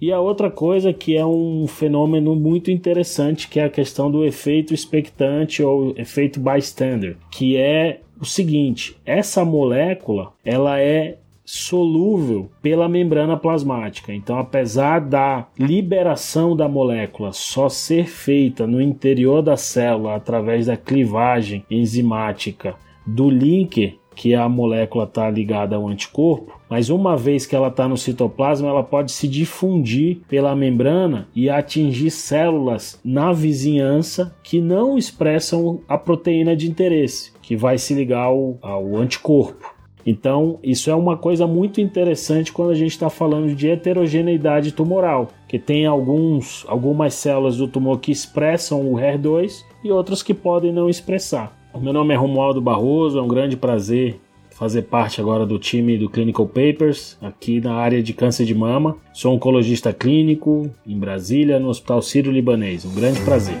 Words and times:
E 0.00 0.10
a 0.10 0.18
outra 0.18 0.50
coisa 0.50 0.92
que 0.92 1.16
é 1.16 1.26
um 1.26 1.66
fenômeno 1.66 2.34
muito 2.34 2.70
interessante, 2.70 3.48
que 3.48 3.60
é 3.60 3.64
a 3.64 3.70
questão 3.70 4.10
do 4.10 4.24
efeito 4.24 4.72
expectante 4.72 5.62
ou 5.62 5.94
efeito 5.96 6.40
bystander, 6.40 7.16
que 7.30 7.56
é 7.56 8.00
o 8.20 8.24
seguinte, 8.24 8.96
essa 9.04 9.44
molécula, 9.44 10.32
ela 10.44 10.80
é 10.80 11.18
solúvel 11.44 12.48
pela 12.62 12.88
membrana 12.88 13.36
plasmática. 13.36 14.14
Então, 14.14 14.38
apesar 14.38 15.00
da 15.00 15.48
liberação 15.58 16.54
da 16.54 16.68
molécula 16.68 17.32
só 17.32 17.68
ser 17.68 18.06
feita 18.06 18.66
no 18.66 18.80
interior 18.80 19.42
da 19.42 19.56
célula 19.56 20.14
através 20.14 20.66
da 20.66 20.76
clivagem 20.76 21.64
enzimática 21.68 22.76
do 23.04 23.28
linker 23.28 23.96
que 24.14 24.34
a 24.34 24.48
molécula 24.48 25.04
está 25.04 25.28
ligada 25.30 25.74
ao 25.74 25.88
anticorpo, 25.88 26.59
mas 26.70 26.88
uma 26.88 27.16
vez 27.16 27.44
que 27.44 27.56
ela 27.56 27.66
está 27.66 27.88
no 27.88 27.96
citoplasma, 27.96 28.68
ela 28.68 28.84
pode 28.84 29.10
se 29.10 29.26
difundir 29.26 30.20
pela 30.28 30.54
membrana 30.54 31.26
e 31.34 31.50
atingir 31.50 32.12
células 32.12 33.00
na 33.04 33.32
vizinhança 33.32 34.32
que 34.44 34.60
não 34.60 34.96
expressam 34.96 35.80
a 35.88 35.98
proteína 35.98 36.54
de 36.54 36.70
interesse, 36.70 37.32
que 37.42 37.56
vai 37.56 37.76
se 37.76 37.92
ligar 37.92 38.22
ao, 38.22 38.56
ao 38.62 38.96
anticorpo. 38.96 39.74
Então, 40.06 40.58
isso 40.62 40.90
é 40.90 40.94
uma 40.94 41.16
coisa 41.16 41.46
muito 41.46 41.80
interessante 41.80 42.52
quando 42.52 42.70
a 42.70 42.74
gente 42.74 42.92
está 42.92 43.10
falando 43.10 43.54
de 43.54 43.68
heterogeneidade 43.68 44.72
tumoral, 44.72 45.28
que 45.48 45.58
tem 45.58 45.86
alguns, 45.86 46.64
algumas 46.68 47.14
células 47.14 47.56
do 47.56 47.68
tumor 47.68 47.98
que 47.98 48.12
expressam 48.12 48.80
o 48.80 48.94
HER2 48.94 49.64
e 49.84 49.90
outras 49.90 50.22
que 50.22 50.32
podem 50.32 50.72
não 50.72 50.88
expressar. 50.88 51.58
Meu 51.78 51.92
nome 51.92 52.14
é 52.14 52.16
Romualdo 52.16 52.60
Barroso, 52.60 53.18
é 53.18 53.22
um 53.22 53.28
grande 53.28 53.56
prazer 53.56 54.20
fazer 54.60 54.82
parte 54.82 55.22
agora 55.22 55.46
do 55.46 55.58
time 55.58 55.96
do 55.96 56.10
Clinical 56.10 56.46
Papers, 56.46 57.16
aqui 57.22 57.62
na 57.62 57.72
área 57.72 58.02
de 58.02 58.12
câncer 58.12 58.44
de 58.44 58.54
mama. 58.54 58.98
Sou 59.10 59.34
oncologista 59.34 59.90
clínico 59.90 60.70
em 60.86 60.98
Brasília, 60.98 61.58
no 61.58 61.70
Hospital 61.70 62.02
Sírio-Libanês. 62.02 62.84
Um 62.84 62.92
grande 62.94 63.18
prazer. 63.22 63.56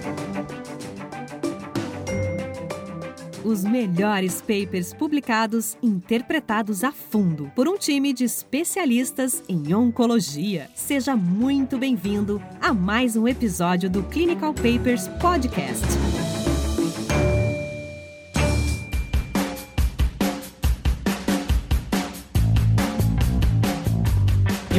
Os 3.42 3.64
melhores 3.64 4.42
papers 4.42 4.92
publicados, 4.92 5.74
interpretados 5.82 6.84
a 6.84 6.92
fundo 6.92 7.50
por 7.56 7.66
um 7.66 7.78
time 7.78 8.12
de 8.12 8.24
especialistas 8.24 9.42
em 9.48 9.74
oncologia. 9.74 10.68
Seja 10.74 11.16
muito 11.16 11.78
bem-vindo 11.78 12.42
a 12.60 12.74
mais 12.74 13.16
um 13.16 13.26
episódio 13.26 13.88
do 13.88 14.02
Clinical 14.02 14.52
Papers 14.52 15.08
Podcast. 15.18 16.29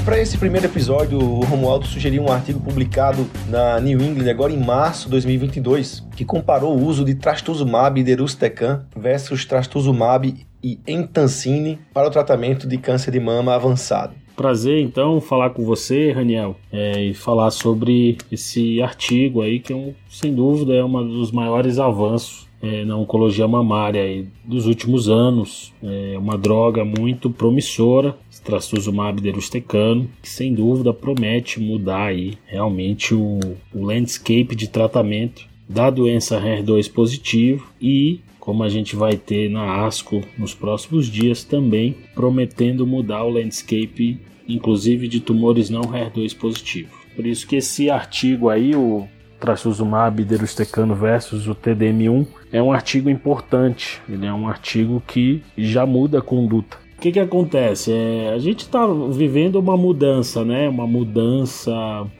E 0.01 0.03
para 0.03 0.19
esse 0.19 0.35
primeiro 0.35 0.65
episódio, 0.65 1.19
o 1.19 1.41
Romualdo 1.41 1.85
sugeriu 1.85 2.23
um 2.23 2.31
artigo 2.31 2.59
publicado 2.59 3.27
na 3.47 3.79
New 3.79 4.01
England 4.01 4.31
agora 4.31 4.51
em 4.51 4.57
março 4.57 5.05
de 5.05 5.11
2022, 5.11 6.03
que 6.15 6.25
comparou 6.25 6.75
o 6.75 6.83
uso 6.83 7.05
de 7.05 7.13
trastuzumab 7.13 7.99
e 7.99 8.03
deruxtecan 8.03 8.83
versus 8.97 9.45
trastuzumab 9.45 10.33
e 10.63 10.79
entancine 10.87 11.77
para 11.93 12.07
o 12.07 12.09
tratamento 12.09 12.67
de 12.67 12.79
câncer 12.79 13.11
de 13.11 13.19
mama 13.19 13.53
avançado. 13.53 14.15
Prazer 14.35 14.81
então 14.81 15.21
falar 15.21 15.51
com 15.51 15.63
você, 15.63 16.11
Raniel, 16.11 16.55
é, 16.73 16.99
e 17.03 17.13
falar 17.13 17.51
sobre 17.51 18.17
esse 18.31 18.81
artigo 18.81 19.43
aí 19.43 19.59
que 19.59 19.71
é 19.71 19.93
sem 20.09 20.33
dúvida 20.33 20.73
é 20.73 20.83
um 20.83 21.07
dos 21.07 21.31
maiores 21.31 21.77
avanços 21.77 22.49
é, 22.61 22.85
na 22.85 22.95
oncologia 22.95 23.47
mamária 23.47 24.25
dos 24.45 24.67
últimos 24.67 25.09
anos. 25.09 25.73
É 25.83 26.17
uma 26.17 26.37
droga 26.37 26.85
muito 26.85 27.29
promissora, 27.29 28.15
trastuzumab 28.43 29.21
deruxtecano, 29.21 30.09
que 30.21 30.29
sem 30.29 30.53
dúvida 30.53 30.93
promete 30.93 31.59
mudar 31.59 32.07
aí 32.07 32.37
realmente 32.45 33.13
o, 33.13 33.39
o 33.73 33.83
landscape 33.83 34.55
de 34.55 34.67
tratamento 34.67 35.45
da 35.67 35.89
doença 35.89 36.39
HER2 36.39 36.91
positivo 36.91 37.71
e 37.81 38.19
como 38.39 38.63
a 38.63 38.69
gente 38.69 38.95
vai 38.95 39.15
ter 39.15 39.49
na 39.49 39.85
ASCO 39.85 40.21
nos 40.37 40.53
próximos 40.53 41.05
dias 41.05 41.43
também, 41.43 41.95
prometendo 42.15 42.87
mudar 42.87 43.23
o 43.23 43.29
landscape, 43.29 44.19
inclusive 44.47 45.07
de 45.07 45.19
tumores 45.19 45.69
não 45.69 45.81
HER2 45.81 46.35
positivos. 46.35 46.91
Por 47.15 47.25
isso 47.27 47.47
que 47.47 47.57
esse 47.57 47.89
artigo 47.89 48.49
aí, 48.49 48.75
o 48.75 49.07
trastuzumab 49.39 50.23
deruxtecano 50.23 50.95
versus 50.95 51.47
o 51.47 51.53
TDM1 51.53 52.40
é 52.51 52.61
um 52.61 52.71
artigo 52.71 53.09
importante. 53.09 54.01
Ele 54.09 54.25
é 54.25 54.33
um 54.33 54.47
artigo 54.47 55.01
que 55.07 55.41
já 55.57 55.85
muda 55.85 56.19
a 56.19 56.21
conduta. 56.21 56.77
O 56.97 57.01
que, 57.01 57.11
que 57.11 57.19
acontece? 57.19 57.91
É, 57.91 58.31
a 58.31 58.37
gente 58.37 58.59
está 58.59 58.85
vivendo 59.09 59.55
uma 59.55 59.75
mudança, 59.75 60.45
né? 60.45 60.69
Uma 60.69 60.85
mudança, 60.85 61.73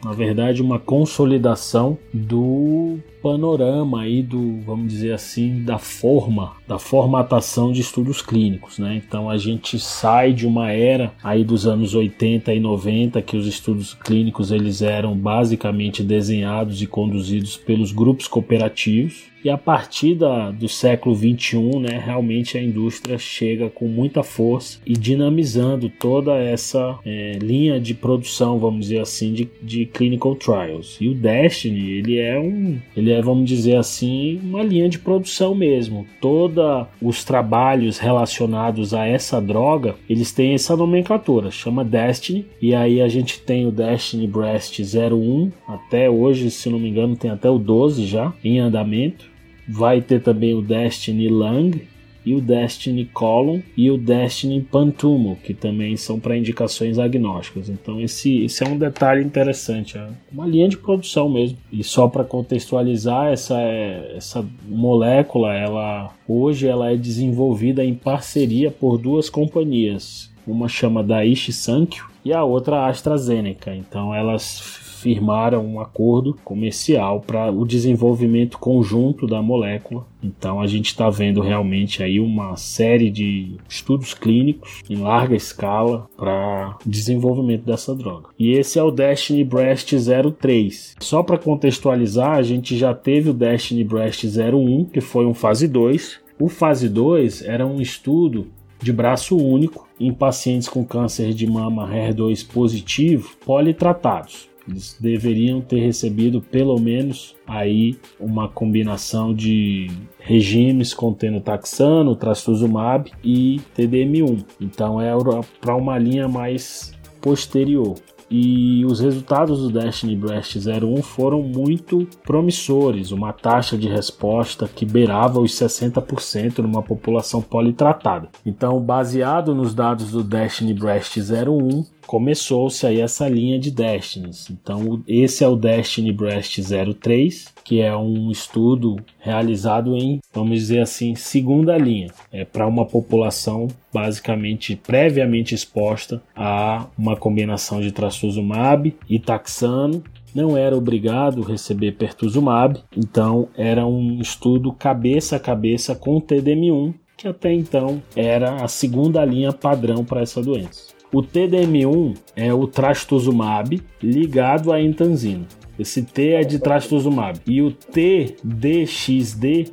na 0.04 0.12
verdade, 0.12 0.60
uma 0.60 0.78
consolidação 0.78 1.96
do 2.12 2.98
panorama 3.22 4.02
aí 4.02 4.22
do, 4.22 4.60
vamos 4.62 4.92
dizer 4.92 5.12
assim, 5.12 5.62
da 5.62 5.78
forma, 5.78 6.52
da 6.66 6.78
formatação 6.78 7.72
de 7.72 7.80
estudos 7.80 8.20
clínicos, 8.20 8.78
né? 8.78 9.00
Então 9.06 9.30
a 9.30 9.38
gente 9.38 9.78
sai 9.78 10.32
de 10.32 10.46
uma 10.46 10.72
era 10.72 11.12
aí 11.22 11.44
dos 11.44 11.66
anos 11.66 11.94
80 11.94 12.52
e 12.52 12.60
90 12.60 13.22
que 13.22 13.36
os 13.36 13.46
estudos 13.46 13.94
clínicos 13.94 14.50
eles 14.50 14.82
eram 14.82 15.16
basicamente 15.16 16.02
desenhados 16.02 16.82
e 16.82 16.86
conduzidos 16.86 17.56
pelos 17.56 17.92
grupos 17.92 18.26
cooperativos 18.26 19.32
e 19.44 19.50
a 19.50 19.58
partir 19.58 20.14
da, 20.14 20.52
do 20.52 20.68
século 20.68 21.14
21, 21.16 21.80
né, 21.80 22.00
realmente 22.04 22.56
a 22.56 22.62
indústria 22.62 23.18
chega 23.18 23.68
com 23.68 23.88
muita 23.88 24.22
força 24.22 24.78
e 24.86 24.92
dinamizando 24.92 25.88
toda 25.88 26.36
essa 26.36 26.98
é, 27.04 27.38
linha 27.42 27.80
de 27.80 27.92
produção, 27.92 28.58
vamos 28.58 28.86
dizer 28.86 29.00
assim, 29.00 29.32
de, 29.32 29.48
de 29.60 29.86
clinical 29.86 30.36
trials. 30.36 30.96
E 31.00 31.08
o 31.08 31.14
Destiny, 31.14 31.90
ele 31.90 32.18
é 32.18 32.38
um, 32.38 32.78
ele 32.96 33.11
é, 33.12 33.22
vamos 33.22 33.48
dizer 33.48 33.76
assim, 33.76 34.40
uma 34.42 34.62
linha 34.62 34.88
de 34.88 34.98
produção 34.98 35.54
mesmo. 35.54 36.06
Todos 36.20 36.86
os 37.00 37.24
trabalhos 37.24 37.98
relacionados 37.98 38.94
a 38.94 39.06
essa 39.06 39.40
droga, 39.40 39.94
eles 40.08 40.32
têm 40.32 40.54
essa 40.54 40.76
nomenclatura, 40.76 41.50
chama 41.50 41.84
Destiny, 41.84 42.46
e 42.60 42.74
aí 42.74 43.00
a 43.00 43.08
gente 43.08 43.40
tem 43.40 43.66
o 43.66 43.72
Destiny 43.72 44.26
Breast 44.26 44.80
01, 44.80 45.50
até 45.66 46.10
hoje, 46.10 46.50
se 46.50 46.68
não 46.68 46.78
me 46.78 46.88
engano, 46.88 47.16
tem 47.16 47.30
até 47.30 47.48
o 47.48 47.58
12 47.58 48.06
já 48.06 48.32
em 48.42 48.58
andamento. 48.58 49.30
Vai 49.68 50.00
ter 50.00 50.20
também 50.20 50.54
o 50.54 50.62
Destiny 50.62 51.28
Lung, 51.28 51.80
e 52.24 52.34
o 52.34 52.40
Destiny 52.40 53.04
Column 53.06 53.62
e 53.76 53.90
o 53.90 53.98
Destiny 53.98 54.60
Pantumo, 54.62 55.36
que 55.42 55.54
também 55.54 55.96
são 55.96 56.18
para 56.18 56.36
indicações 56.36 56.98
agnósticas. 56.98 57.68
Então 57.68 58.00
esse, 58.00 58.44
esse 58.44 58.64
é 58.64 58.68
um 58.68 58.78
detalhe 58.78 59.24
interessante, 59.24 59.98
é 59.98 60.08
uma 60.30 60.46
linha 60.46 60.68
de 60.68 60.76
produção 60.76 61.28
mesmo. 61.28 61.58
E 61.72 61.82
só 61.82 62.08
para 62.08 62.24
contextualizar 62.24 63.32
essa 63.32 63.60
essa 63.60 64.44
molécula, 64.68 65.54
ela 65.54 66.12
hoje 66.26 66.66
ela 66.66 66.90
é 66.90 66.96
desenvolvida 66.96 67.84
em 67.84 67.94
parceria 67.94 68.70
por 68.70 68.98
duas 68.98 69.28
companhias. 69.28 70.30
Uma 70.46 70.68
chama 70.68 71.04
Daiichi 71.04 71.52
Sankyo 71.52 72.06
e 72.24 72.32
a 72.32 72.44
outra 72.44 72.86
AstraZeneca. 72.86 73.74
Então 73.74 74.14
elas 74.14 74.91
firmaram 75.02 75.66
um 75.66 75.80
acordo 75.80 76.36
comercial 76.44 77.20
para 77.20 77.50
o 77.50 77.66
desenvolvimento 77.66 78.58
conjunto 78.58 79.26
da 79.26 79.42
molécula. 79.42 80.06
Então 80.22 80.60
a 80.60 80.66
gente 80.68 80.86
está 80.86 81.10
vendo 81.10 81.40
realmente 81.40 82.02
aí 82.02 82.20
uma 82.20 82.56
série 82.56 83.10
de 83.10 83.56
estudos 83.68 84.14
clínicos 84.14 84.80
em 84.88 84.96
larga 84.96 85.34
escala 85.34 86.06
para 86.16 86.78
desenvolvimento 86.86 87.64
dessa 87.64 87.94
droga. 87.94 88.28
E 88.38 88.52
esse 88.52 88.78
é 88.78 88.82
o 88.82 88.92
Destiny 88.92 89.42
Breast 89.42 89.92
03. 90.38 90.96
Só 91.00 91.22
para 91.22 91.38
contextualizar, 91.38 92.36
a 92.36 92.42
gente 92.42 92.76
já 92.76 92.94
teve 92.94 93.30
o 93.30 93.34
Destiny 93.34 93.82
Breast 93.82 94.24
01, 94.24 94.84
que 94.84 95.00
foi 95.00 95.26
um 95.26 95.34
fase 95.34 95.66
2. 95.66 96.20
O 96.38 96.48
fase 96.48 96.88
2 96.88 97.42
era 97.42 97.66
um 97.66 97.80
estudo 97.80 98.46
de 98.80 98.92
braço 98.92 99.36
único 99.36 99.88
em 99.98 100.12
pacientes 100.12 100.68
com 100.68 100.84
câncer 100.84 101.32
de 101.32 101.46
mama 101.46 101.88
HER2 101.88 102.46
positivo 102.46 103.36
politratados. 103.44 104.51
Eles 104.68 104.96
deveriam 105.00 105.60
ter 105.60 105.80
recebido 105.80 106.40
pelo 106.40 106.78
menos 106.78 107.34
aí 107.46 107.98
uma 108.18 108.48
combinação 108.48 109.34
de 109.34 109.90
regimes 110.18 110.94
contendo 110.94 111.40
taxano, 111.40 112.14
trastuzumab 112.14 113.10
e 113.24 113.60
TDM1. 113.76 114.44
Então 114.60 115.00
é 115.00 115.12
para 115.60 115.74
uma 115.76 115.98
linha 115.98 116.28
mais 116.28 116.92
posterior 117.20 117.96
e 118.34 118.82
os 118.86 118.98
resultados 118.98 119.60
do 119.60 119.70
Destiny 119.70 120.16
Breast 120.16 120.56
01 120.56 121.02
foram 121.02 121.42
muito 121.42 122.08
promissores, 122.24 123.10
uma 123.12 123.30
taxa 123.30 123.76
de 123.76 123.86
resposta 123.86 124.66
que 124.66 124.86
beirava 124.86 125.38
os 125.38 125.52
60% 125.52 126.60
numa 126.60 126.82
população 126.82 127.42
politratada. 127.42 128.30
Então, 128.46 128.80
baseado 128.80 129.54
nos 129.54 129.74
dados 129.74 130.12
do 130.12 130.24
Destiny 130.24 130.72
Breast 130.72 131.18
01, 131.18 131.84
começou-se 132.06 132.86
aí 132.86 133.00
essa 133.00 133.28
linha 133.28 133.58
de 133.58 133.70
Destinies. 133.70 134.50
Então, 134.50 135.02
esse 135.06 135.44
é 135.44 135.48
o 135.48 135.56
Destiny 135.56 136.12
Breast 136.12 136.58
03, 137.00 137.52
que 137.64 137.80
é 137.80 137.96
um 137.96 138.30
estudo 138.30 138.96
realizado 139.18 139.96
em, 139.96 140.20
vamos 140.32 140.58
dizer 140.58 140.80
assim, 140.80 141.14
segunda 141.14 141.76
linha, 141.76 142.10
é 142.32 142.44
para 142.44 142.66
uma 142.66 142.84
população 142.84 143.68
basicamente 143.92 144.74
previamente 144.74 145.54
exposta 145.54 146.22
a 146.34 146.86
uma 146.96 147.16
combinação 147.16 147.80
de 147.80 147.92
trastuzumab 147.92 148.94
e 149.08 149.18
taxano 149.18 150.02
não 150.34 150.56
era 150.56 150.76
obrigado 150.76 151.42
a 151.42 151.46
receber 151.46 151.92
pertuzumab, 151.92 152.80
então 152.96 153.48
era 153.56 153.86
um 153.86 154.20
estudo 154.20 154.72
cabeça 154.72 155.36
a 155.36 155.40
cabeça 155.40 155.94
com 155.94 156.16
o 156.16 156.22
TDM1, 156.22 156.94
que 157.16 157.28
até 157.28 157.52
então 157.52 158.02
era 158.16 158.56
a 158.56 158.68
segunda 158.68 159.24
linha 159.24 159.52
padrão 159.52 160.04
para 160.04 160.22
essa 160.22 160.42
doença. 160.42 160.91
O 161.14 161.22
TDM1 161.22 162.16
é 162.34 162.54
o 162.54 162.66
trastuzumab 162.66 163.82
ligado 164.02 164.72
à 164.72 164.80
entanzina. 164.80 165.46
Esse 165.78 166.02
T 166.02 166.30
é 166.30 166.40
de 166.40 166.58
trastuzumab. 166.58 167.38
E 167.46 167.60
o 167.60 167.70
TDXD 167.70 168.44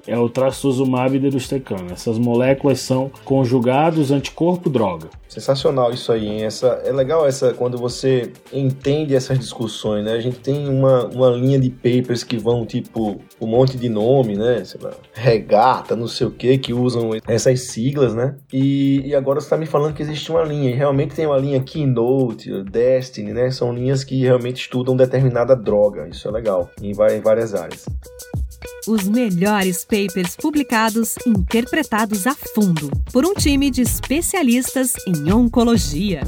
é 0.05 0.19
o 0.19 0.27
trastuzumab 0.27 1.17
deruxtecano. 1.17 1.93
Essas 1.93 2.19
moléculas 2.19 2.81
são 2.81 3.09
conjugados 3.23 4.11
anticorpo-droga. 4.11 5.09
Sensacional 5.29 5.91
isso 5.93 6.11
aí, 6.11 6.27
hein? 6.27 6.43
Essa, 6.43 6.81
é 6.83 6.91
legal 6.91 7.25
essa 7.27 7.53
quando 7.53 7.77
você 7.77 8.33
entende 8.51 9.15
essas 9.15 9.37
discussões, 9.37 10.03
né? 10.03 10.13
A 10.13 10.19
gente 10.19 10.39
tem 10.39 10.67
uma, 10.67 11.05
uma 11.05 11.29
linha 11.29 11.59
de 11.59 11.69
papers 11.69 12.23
que 12.23 12.35
vão, 12.35 12.65
tipo, 12.65 13.21
um 13.39 13.45
monte 13.45 13.77
de 13.77 13.87
nome, 13.87 14.35
né? 14.35 14.63
Sei 14.65 14.81
lá, 14.81 14.91
regata, 15.13 15.95
não 15.95 16.07
sei 16.07 16.25
o 16.25 16.31
que, 16.31 16.57
que 16.57 16.73
usam 16.73 17.11
essas 17.27 17.61
siglas, 17.61 18.15
né? 18.15 18.35
E, 18.51 19.01
e 19.05 19.15
agora 19.15 19.39
você 19.39 19.45
está 19.45 19.57
me 19.57 19.67
falando 19.67 19.93
que 19.93 20.01
existe 20.01 20.31
uma 20.31 20.41
linha, 20.41 20.71
e 20.71 20.73
realmente 20.73 21.13
tem 21.13 21.27
uma 21.27 21.37
linha 21.37 21.61
Keynote, 21.61 22.63
Destiny, 22.63 23.31
né? 23.31 23.51
São 23.51 23.71
linhas 23.71 24.03
que 24.03 24.21
realmente 24.21 24.61
estudam 24.61 24.97
determinada 24.97 25.55
droga. 25.55 26.07
Isso 26.07 26.27
é 26.27 26.31
legal, 26.31 26.71
em 26.81 26.91
várias 26.91 27.53
áreas. 27.53 27.85
Os 28.89 29.07
melhores 29.07 29.85
papers 29.85 30.35
publicados 30.35 31.13
interpretados 31.23 32.25
a 32.25 32.33
fundo 32.33 32.89
por 33.13 33.23
um 33.23 33.35
time 33.35 33.69
de 33.69 33.83
especialistas 33.83 34.93
em 35.05 35.31
oncologia. 35.31 36.23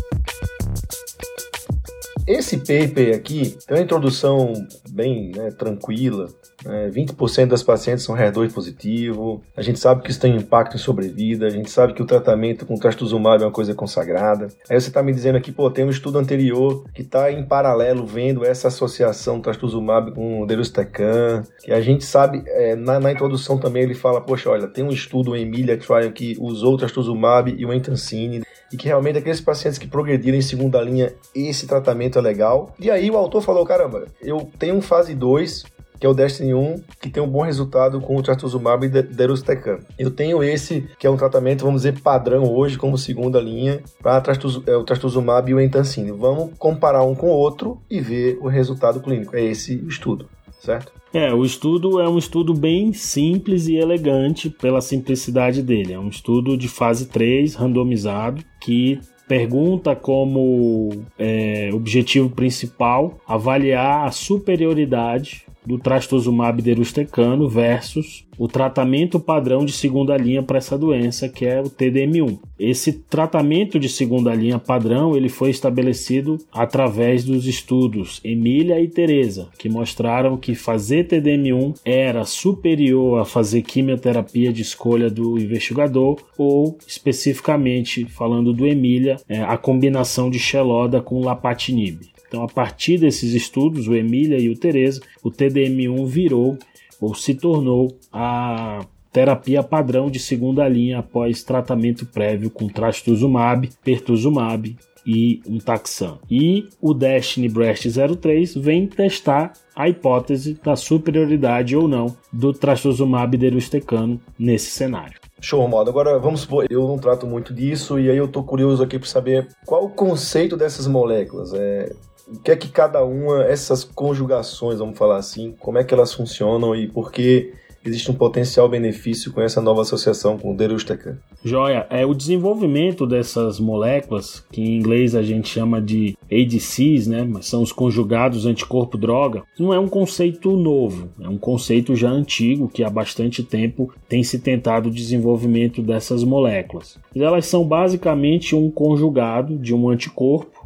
Esse 2.28 2.58
paper 2.58 3.16
aqui 3.16 3.58
tem 3.66 3.78
uma 3.78 3.84
introdução 3.84 4.54
bem 4.92 5.32
né, 5.36 5.50
tranquila. 5.50 6.28
Né? 6.66 6.90
20% 6.90 7.48
das 7.48 7.64
pacientes 7.64 8.04
são 8.04 8.16
HER2 8.16 8.54
positivo. 8.54 9.42
A 9.56 9.62
gente 9.62 9.80
sabe 9.80 10.02
que 10.02 10.12
isso 10.12 10.20
tem 10.20 10.36
impacto 10.36 10.76
em 10.76 10.80
sobrevida. 10.80 11.48
A 11.48 11.50
gente 11.50 11.70
sabe 11.70 11.94
que 11.94 12.02
o 12.02 12.06
tratamento 12.06 12.66
com 12.66 12.76
trastuzumab 12.76 13.42
é 13.42 13.46
uma 13.46 13.52
coisa 13.52 13.74
consagrada. 13.74 14.48
Aí 14.70 14.80
você 14.80 14.90
está 14.90 15.02
me 15.02 15.14
dizendo 15.14 15.38
aqui, 15.38 15.52
pô, 15.52 15.70
tem 15.70 15.86
um 15.86 15.90
estudo 15.90 16.18
anterior 16.18 16.86
que 16.94 17.02
está 17.02 17.32
em 17.32 17.44
paralelo 17.44 18.06
vendo 18.06 18.46
essa 18.46 18.68
associação 18.68 19.42
trastuzumab 19.42 20.14
com 20.14 20.42
o 20.42 20.46
deruxtecan. 20.46 21.44
Que 21.64 21.72
a 21.72 21.82
gente 21.82 22.04
sabe, 22.04 22.44
é, 22.48 22.76
na, 22.76 23.00
na, 23.00 23.12
introdução 23.12 23.58
também 23.58 23.84
ele 23.84 23.94
fala, 23.94 24.22
poxa, 24.22 24.50
olha, 24.50 24.68
tem 24.68 24.84
um 24.84 24.92
estudo, 24.92 25.32
o 25.32 25.36
Emilia 25.36 25.78
Trial, 25.78 26.12
que 26.12 26.36
usou 26.40 26.76
o 26.76 26.78
trastuzumab 26.78 27.54
e 27.56 27.66
o 27.66 27.74
entancine 27.74 28.44
e 28.72 28.78
que 28.78 28.88
realmente 28.88 29.18
aqueles 29.18 29.42
pacientes 29.42 29.78
que 29.78 29.88
progrediram 29.88 30.38
em 30.38 30.42
segunda 30.42 30.82
linha, 30.82 31.14
esse 31.36 31.68
tratamento 31.68 32.18
é 32.18 32.22
legal. 32.22 32.74
E 32.80 32.90
aí 32.90 33.12
o 33.12 33.18
autor 33.18 33.42
falou, 33.42 33.66
caramba, 33.66 34.06
eu 34.22 34.50
tenho 34.58 34.76
um 34.76 34.82
fase 34.82 35.14
2, 35.14 35.66
que 36.02 36.08
é 36.08 36.10
o 36.10 36.16
Destiny 36.16 36.52
1, 36.52 36.82
que 37.00 37.12
tem 37.12 37.22
um 37.22 37.28
bom 37.28 37.44
resultado 37.44 38.02
com 38.02 38.18
o 38.18 38.24
trastuzumab 38.24 38.84
e 38.84 38.90
deruxtecan. 38.90 39.78
Eu 40.00 40.10
tenho 40.10 40.44
esse, 40.44 40.90
que 40.98 41.06
é 41.06 41.10
um 41.12 41.16
tratamento, 41.16 41.64
vamos 41.64 41.84
dizer, 41.84 42.02
padrão 42.02 42.44
hoje, 42.52 42.76
como 42.76 42.98
segunda 42.98 43.40
linha, 43.40 43.84
para 44.02 44.24
é, 44.66 44.76
o 44.76 44.84
trastuzumab 44.84 45.52
e 45.52 45.54
o 45.54 45.62
entancine. 45.62 46.12
Vamos 46.12 46.58
comparar 46.58 47.04
um 47.04 47.14
com 47.14 47.28
o 47.28 47.36
outro 47.36 47.80
e 47.88 48.02
ver 48.02 48.40
o 48.42 48.48
resultado 48.48 49.00
clínico. 49.00 49.36
É 49.36 49.44
esse 49.44 49.76
estudo, 49.88 50.28
certo? 50.60 50.92
É, 51.14 51.32
o 51.32 51.46
estudo 51.46 52.00
é 52.00 52.10
um 52.10 52.18
estudo 52.18 52.56
bem 52.56 52.94
simples 52.94 53.68
e 53.68 53.76
elegante 53.76 54.50
pela 54.50 54.82
simplicidade 54.82 55.62
dele. 55.62 55.94
É 55.94 56.00
um 56.00 56.10
estudo 56.10 56.58
de 56.58 56.68
fase 56.68 57.10
3, 57.10 57.54
randomizado, 57.54 58.44
que 58.60 59.00
pergunta 59.28 59.96
como 59.96 61.06
é, 61.20 61.70
objetivo 61.72 62.28
principal 62.32 63.20
avaliar 63.28 64.08
a 64.08 64.12
superioridade 64.12 65.46
do 65.66 65.78
trastuzumab 65.78 66.62
deruxtecano 66.62 67.48
versus 67.48 68.26
o 68.38 68.48
tratamento 68.48 69.20
padrão 69.20 69.64
de 69.64 69.72
segunda 69.72 70.18
linha 70.18 70.42
para 70.42 70.58
essa 70.58 70.76
doença, 70.76 71.30
que 71.30 71.46
é 71.46 71.62
o 71.62 71.70
TDM1. 71.70 72.40
Esse 72.58 72.94
tratamento 72.94 73.80
de 73.80 73.88
segunda 73.88 74.34
linha 74.34 74.58
padrão 74.58 75.16
ele 75.16 75.30
foi 75.30 75.52
estabelecido 75.52 76.40
através 76.52 77.24
dos 77.24 77.46
estudos 77.46 78.20
Emília 78.24 78.82
e 78.82 78.88
Teresa, 78.88 79.50
que 79.60 79.70
mostraram 79.70 80.38
que 80.38 80.56
fazer 80.56 81.08
TDM1 81.08 81.80
era 81.86 82.26
superior 82.26 83.20
a 83.20 83.26
fazer 83.26 83.62
quimioterapia 83.62 84.52
de 84.52 84.64
escolha 84.64 85.10
do 85.10 85.38
investigador 85.38 86.18
ou, 86.38 86.78
especificamente 86.88 88.06
falando 88.06 88.54
do 88.54 88.66
Emília, 88.66 89.18
é, 89.30 89.42
a 89.42 89.58
combinação 89.58 90.32
de 90.32 90.40
Xeloda 90.40 91.00
com 91.00 91.24
Lapatinib. 91.24 92.11
Então, 92.32 92.44
a 92.44 92.48
partir 92.48 92.98
desses 92.98 93.34
estudos, 93.34 93.90
o 93.90 93.94
Emília 93.94 94.40
e 94.40 94.50
o 94.50 94.56
Teresa, 94.56 95.02
o 95.22 95.30
TDM1 95.30 96.06
virou 96.06 96.58
ou 97.02 97.14
se 97.14 97.36
tornou 97.36 97.94
a 98.10 98.86
terapia 99.12 99.62
padrão 99.62 100.10
de 100.10 100.18
segunda 100.18 100.66
linha 100.66 101.00
após 101.00 101.44
tratamento 101.44 102.06
prévio 102.06 102.50
com 102.50 102.70
trastuzumab, 102.70 103.70
pertuzumab 103.84 104.78
e 105.06 105.42
um 105.46 105.58
taxan. 105.58 106.20
E 106.30 106.70
o 106.80 106.94
Destiny 106.94 107.50
Breast 107.50 107.86
03 108.22 108.56
vem 108.56 108.88
testar 108.88 109.52
a 109.76 109.90
hipótese 109.90 110.58
da 110.64 110.78
superioridade 110.78 111.76
ou 111.76 111.86
não 111.86 112.16
do 112.32 112.54
trastuzumab 112.54 113.36
deruxtecano 113.36 114.22
nesse 114.40 114.72
cenário. 114.72 115.20
Show, 115.42 115.68
modo. 115.68 115.90
Agora 115.90 116.20
vamos 116.20 116.42
supor, 116.42 116.68
eu 116.70 116.88
não 116.88 117.00
trato 117.00 117.26
muito 117.26 117.54
disso 117.54 118.00
e 118.00 118.10
aí 118.10 118.18
eu 118.18 118.28
tô 118.28 118.44
curioso 118.44 118.84
aqui 118.84 119.00
para 119.00 119.08
saber 119.08 119.48
qual 119.66 119.84
o 119.84 119.90
conceito 119.90 120.56
dessas 120.56 120.88
moléculas. 120.88 121.52
É, 121.54 121.92
o 122.32 122.40
que 122.40 122.52
é 122.52 122.56
que 122.56 122.70
cada 122.70 123.04
uma, 123.04 123.44
essas 123.44 123.84
conjugações, 123.84 124.80
vamos 124.80 124.98
falar 124.98 125.18
assim, 125.18 125.54
como 125.60 125.78
é 125.78 125.84
que 125.84 125.94
elas 125.94 126.14
funcionam 126.14 126.76
e 126.76 126.88
por 126.88 127.12
que 127.12 127.54
existe 127.84 128.12
um 128.12 128.14
potencial 128.14 128.70
benefício 128.70 129.32
com 129.32 129.42
essa 129.42 129.62
nova 129.62 129.82
associação 129.82 130.38
com 130.38 130.54
o 130.54 130.56
Deruxtecan. 130.56 131.18
Joia, 131.44 131.88
é 131.90 132.06
o 132.06 132.14
desenvolvimento 132.14 133.08
dessas 133.08 133.60
moléculas, 133.60 134.46
que 134.52 134.62
em 134.62 134.78
inglês 134.78 135.16
a 135.16 135.24
gente 135.24 135.50
chama 135.50 135.82
de 135.82 136.16
ADCs, 136.32 137.08
né, 137.08 137.28
mas 137.28 137.48
são 137.48 137.64
os 137.64 137.72
conjugados 137.72 138.46
anticorpo-droga, 138.46 139.44
não 139.60 139.74
é 139.74 139.80
um 139.80 139.88
conceito 139.88 140.56
novo, 140.56 141.10
é 141.20 141.28
um 141.28 141.38
conceito 141.38 141.96
já 141.96 142.10
antigo 142.10 142.70
que 142.70 142.84
há 142.84 142.90
bastante 142.90 143.44
tempo 143.44 143.92
tem 144.08 144.24
se 144.24 144.40
tentado 144.40 144.90
o 144.90 144.94
desenvolvimento 144.94 145.82
dessas 145.82 146.24
moléculas. 146.24 147.00
Elas 147.16 147.48
são 147.48 147.66
basicamente 147.66 148.56
um 148.56 148.70
conjugado 148.70 149.58
de 149.58 149.74
um 149.74 149.90
anticorpo 149.90 150.61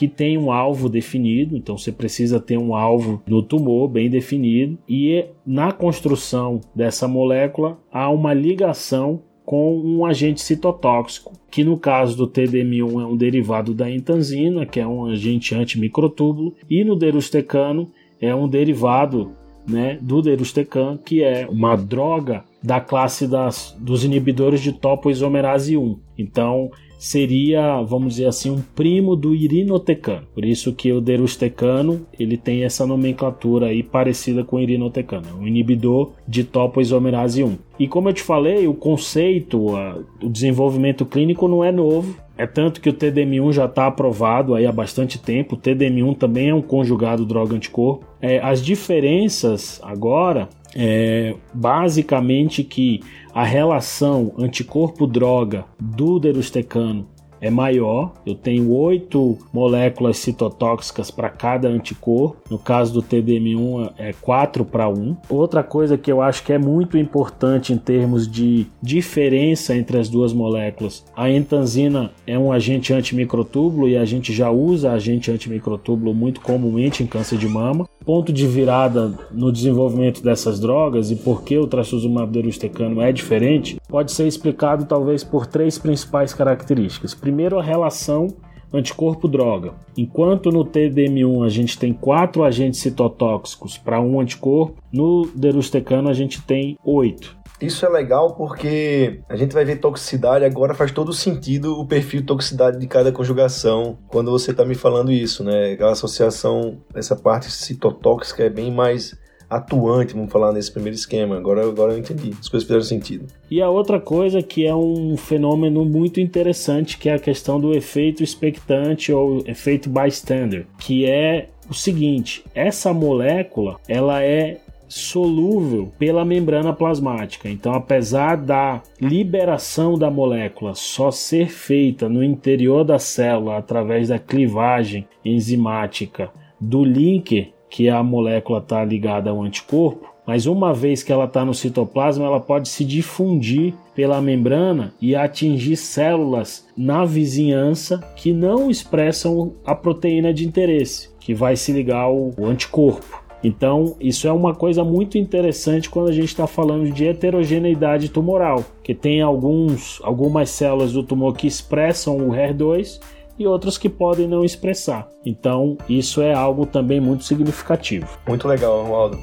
que 0.00 0.08
tem 0.08 0.38
um 0.38 0.50
alvo 0.50 0.88
definido, 0.88 1.54
então 1.54 1.76
você 1.76 1.92
precisa 1.92 2.40
ter 2.40 2.56
um 2.56 2.74
alvo 2.74 3.22
no 3.26 3.42
tumor 3.42 3.86
bem 3.86 4.08
definido, 4.08 4.78
e 4.88 5.26
na 5.44 5.72
construção 5.72 6.58
dessa 6.74 7.06
molécula 7.06 7.78
há 7.92 8.08
uma 8.08 8.32
ligação 8.32 9.20
com 9.44 9.78
um 9.78 10.06
agente 10.06 10.40
citotóxico, 10.40 11.34
que 11.50 11.62
no 11.62 11.76
caso 11.76 12.16
do 12.16 12.26
TDM1 12.26 13.02
é 13.02 13.04
um 13.04 13.14
derivado 13.14 13.74
da 13.74 13.90
entanzina, 13.90 14.64
que 14.64 14.80
é 14.80 14.86
um 14.86 15.04
agente 15.04 15.54
antimicrotúbulo, 15.54 16.54
e 16.70 16.82
no 16.82 16.96
derustecano 16.96 17.86
é 18.18 18.34
um 18.34 18.48
derivado 18.48 19.32
né, 19.68 19.98
do 20.00 20.22
deruxtecan, 20.22 20.96
que 20.96 21.22
é 21.22 21.46
uma 21.46 21.76
droga 21.76 22.42
da 22.62 22.80
classe 22.80 23.26
das, 23.26 23.76
dos 23.78 24.02
inibidores 24.02 24.62
de 24.62 24.72
topoisomerase 24.72 25.76
1. 25.76 25.98
Então, 26.16 26.70
seria, 27.00 27.80
vamos 27.82 28.16
dizer 28.16 28.26
assim, 28.26 28.50
um 28.50 28.60
primo 28.60 29.16
do 29.16 29.34
irinotecano. 29.34 30.26
Por 30.34 30.44
isso 30.44 30.74
que 30.74 30.92
o 30.92 31.00
derustecano, 31.00 32.06
ele 32.18 32.36
tem 32.36 32.62
essa 32.62 32.86
nomenclatura 32.86 33.68
aí 33.68 33.82
parecida 33.82 34.44
com 34.44 34.56
o 34.56 34.60
irinotecano, 34.60 35.26
é 35.30 35.32
um 35.32 35.46
inibidor 35.46 36.12
de 36.28 36.44
topoisomerase 36.44 37.42
1. 37.42 37.56
E 37.78 37.88
como 37.88 38.10
eu 38.10 38.12
te 38.12 38.22
falei, 38.22 38.68
o 38.68 38.74
conceito, 38.74 39.74
o 40.22 40.28
desenvolvimento 40.28 41.06
clínico 41.06 41.48
não 41.48 41.64
é 41.64 41.72
novo, 41.72 42.14
é 42.36 42.46
tanto 42.46 42.80
que 42.80 42.88
o 42.88 42.92
TDM1 42.92 43.52
já 43.52 43.64
está 43.64 43.86
aprovado 43.86 44.54
aí 44.54 44.64
há 44.66 44.72
bastante 44.72 45.18
tempo. 45.18 45.56
O 45.56 45.58
TDM1 45.58 46.16
também 46.16 46.48
é 46.48 46.54
um 46.54 46.62
conjugado 46.62 47.26
droga 47.26 47.54
anticorpo. 47.54 48.06
É, 48.18 48.38
as 48.38 48.64
diferenças 48.64 49.78
agora 49.82 50.48
é 50.74 51.34
basicamente 51.52 52.62
que 52.62 53.00
a 53.34 53.44
relação 53.44 54.32
anticorpo-droga 54.38 55.64
do 55.78 56.18
derustecano 56.18 57.06
é 57.40 57.50
maior. 57.50 58.12
Eu 58.26 58.34
tenho 58.34 58.70
oito 58.70 59.38
moléculas 59.52 60.18
citotóxicas 60.18 61.10
para 61.10 61.30
cada 61.30 61.68
anticorpo. 61.68 62.36
No 62.50 62.58
caso 62.58 62.92
do 62.92 63.02
TDM1 63.02 63.92
é 63.96 64.12
4 64.12 64.64
para 64.64 64.88
1. 64.88 65.16
Outra 65.28 65.62
coisa 65.62 65.96
que 65.96 66.12
eu 66.12 66.20
acho 66.20 66.44
que 66.44 66.52
é 66.52 66.58
muito 66.58 66.98
importante 66.98 67.72
em 67.72 67.78
termos 67.78 68.30
de 68.30 68.66
diferença 68.82 69.74
entre 69.74 69.98
as 69.98 70.08
duas 70.08 70.32
moléculas, 70.32 71.04
a 71.16 71.30
entanzina 71.30 72.10
é 72.26 72.38
um 72.38 72.52
agente 72.52 72.92
antimicrotúbulo 72.92 73.88
e 73.88 73.96
a 73.96 74.04
gente 74.04 74.32
já 74.32 74.50
usa 74.50 74.92
agente 74.92 75.30
antimicrotúbulo 75.30 76.14
muito 76.14 76.40
comumente 76.40 77.02
em 77.02 77.06
câncer 77.06 77.38
de 77.38 77.48
mama. 77.48 77.88
Ponto 78.04 78.32
de 78.32 78.46
virada 78.46 79.12
no 79.30 79.52
desenvolvimento 79.52 80.22
dessas 80.22 80.58
drogas 80.58 81.10
e 81.10 81.16
por 81.16 81.42
que 81.42 81.58
o 81.58 81.66
trastuzumab 81.66 82.32
deruxtecano 82.32 83.00
é 83.00 83.12
diferente 83.12 83.78
pode 83.88 84.12
ser 84.12 84.26
explicado 84.26 84.86
talvez 84.86 85.22
por 85.22 85.46
três 85.46 85.78
principais 85.78 86.32
características. 86.32 87.14
Primeiro, 87.14 87.58
a 87.58 87.62
relação 87.62 88.28
anticorpo-droga. 88.72 89.74
Enquanto 89.96 90.50
no 90.50 90.64
TDM1 90.64 91.44
a 91.44 91.48
gente 91.48 91.78
tem 91.78 91.92
quatro 91.92 92.44
agentes 92.44 92.80
citotóxicos 92.80 93.76
para 93.76 94.00
um 94.00 94.20
anticorpo, 94.20 94.80
no 94.92 95.28
derustecano 95.34 96.08
a 96.08 96.12
gente 96.12 96.40
tem 96.42 96.78
oito. 96.84 97.39
Isso 97.60 97.84
é 97.84 97.88
legal 97.88 98.34
porque 98.34 99.20
a 99.28 99.36
gente 99.36 99.52
vai 99.52 99.64
ver 99.64 99.76
toxicidade, 99.76 100.44
agora 100.44 100.74
faz 100.74 100.90
todo 100.90 101.12
sentido 101.12 101.78
o 101.78 101.86
perfil 101.86 102.20
de 102.20 102.26
toxicidade 102.26 102.78
de 102.78 102.86
cada 102.86 103.12
conjugação 103.12 103.98
quando 104.08 104.30
você 104.30 104.50
está 104.50 104.64
me 104.64 104.74
falando 104.74 105.12
isso, 105.12 105.44
né? 105.44 105.76
A 105.80 105.90
associação 105.90 106.78
dessa 106.92 107.14
parte 107.14 107.50
citotóxica 107.50 108.44
é 108.44 108.48
bem 108.48 108.72
mais 108.72 109.18
atuante, 109.50 110.14
vamos 110.14 110.30
falar 110.30 110.52
nesse 110.52 110.70
primeiro 110.70 110.94
esquema. 110.94 111.36
Agora, 111.36 111.66
agora 111.66 111.92
eu 111.92 111.98
entendi, 111.98 112.32
as 112.40 112.48
coisas 112.48 112.66
fizeram 112.66 112.84
sentido. 112.84 113.26
E 113.50 113.60
a 113.60 113.68
outra 113.68 113.98
coisa 113.98 114.40
que 114.40 114.64
é 114.64 114.74
um 114.74 115.16
fenômeno 115.16 115.84
muito 115.84 116.20
interessante, 116.20 116.96
que 116.96 117.08
é 117.08 117.14
a 117.14 117.18
questão 117.18 117.60
do 117.60 117.74
efeito 117.74 118.22
expectante 118.22 119.12
ou 119.12 119.42
efeito 119.44 119.90
bystander, 119.90 120.66
que 120.78 121.04
é 121.04 121.48
o 121.68 121.74
seguinte, 121.74 122.44
essa 122.54 122.92
molécula, 122.92 123.76
ela 123.88 124.22
é 124.22 124.58
solúvel 124.90 125.92
pela 125.98 126.24
membrana 126.24 126.72
plasmática. 126.72 127.48
Então, 127.48 127.72
apesar 127.72 128.36
da 128.36 128.82
liberação 129.00 129.96
da 129.96 130.10
molécula 130.10 130.74
só 130.74 131.12
ser 131.12 131.48
feita 131.48 132.08
no 132.08 132.24
interior 132.24 132.84
da 132.84 132.98
célula 132.98 133.56
através 133.56 134.08
da 134.08 134.18
clivagem 134.18 135.06
enzimática 135.24 136.30
do 136.60 136.84
linker 136.84 137.52
que 137.70 137.88
a 137.88 138.02
molécula 138.02 138.58
está 138.58 138.84
ligada 138.84 139.30
ao 139.30 139.40
anticorpo, 139.40 140.12
mas 140.26 140.46
uma 140.46 140.74
vez 140.74 141.02
que 141.02 141.12
ela 141.12 141.24
está 141.24 141.44
no 141.44 141.54
citoplasma, 141.54 142.24
ela 142.26 142.40
pode 142.40 142.68
se 142.68 142.84
difundir 142.84 143.74
pela 143.94 144.20
membrana 144.20 144.92
e 145.00 145.14
atingir 145.14 145.76
células 145.76 146.66
na 146.76 147.04
vizinhança 147.04 147.98
que 148.16 148.32
não 148.32 148.70
expressam 148.70 149.54
a 149.64 149.74
proteína 149.74 150.32
de 150.34 150.46
interesse, 150.46 151.10
que 151.20 151.32
vai 151.32 151.56
se 151.56 151.72
ligar 151.72 152.02
ao 152.02 152.32
anticorpo. 152.42 153.19
Então, 153.42 153.96
isso 153.98 154.28
é 154.28 154.32
uma 154.32 154.54
coisa 154.54 154.84
muito 154.84 155.16
interessante 155.16 155.88
quando 155.88 156.10
a 156.10 156.12
gente 156.12 156.28
está 156.28 156.46
falando 156.46 156.90
de 156.90 157.06
heterogeneidade 157.06 158.10
tumoral, 158.10 158.64
que 158.82 158.94
tem 158.94 159.22
alguns, 159.22 159.98
algumas 160.02 160.50
células 160.50 160.92
do 160.92 161.02
tumor 161.02 161.34
que 161.34 161.46
expressam 161.46 162.16
o 162.18 162.32
HER2 162.32 163.00
e 163.38 163.46
outros 163.46 163.78
que 163.78 163.88
podem 163.88 164.28
não 164.28 164.44
expressar. 164.44 165.08
Então, 165.24 165.78
isso 165.88 166.20
é 166.20 166.34
algo 166.34 166.66
também 166.66 167.00
muito 167.00 167.24
significativo. 167.24 168.06
Muito 168.28 168.46
legal, 168.46 168.82
Romualdo. 168.82 169.18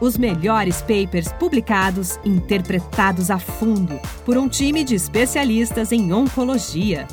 Os 0.00 0.16
melhores 0.16 0.80
papers 0.80 1.30
publicados, 1.32 2.18
interpretados 2.24 3.30
a 3.30 3.38
fundo 3.38 3.98
por 4.24 4.36
um 4.36 4.48
time 4.48 4.82
de 4.82 4.94
especialistas 4.94 5.92
em 5.92 6.12
oncologia. 6.12 7.06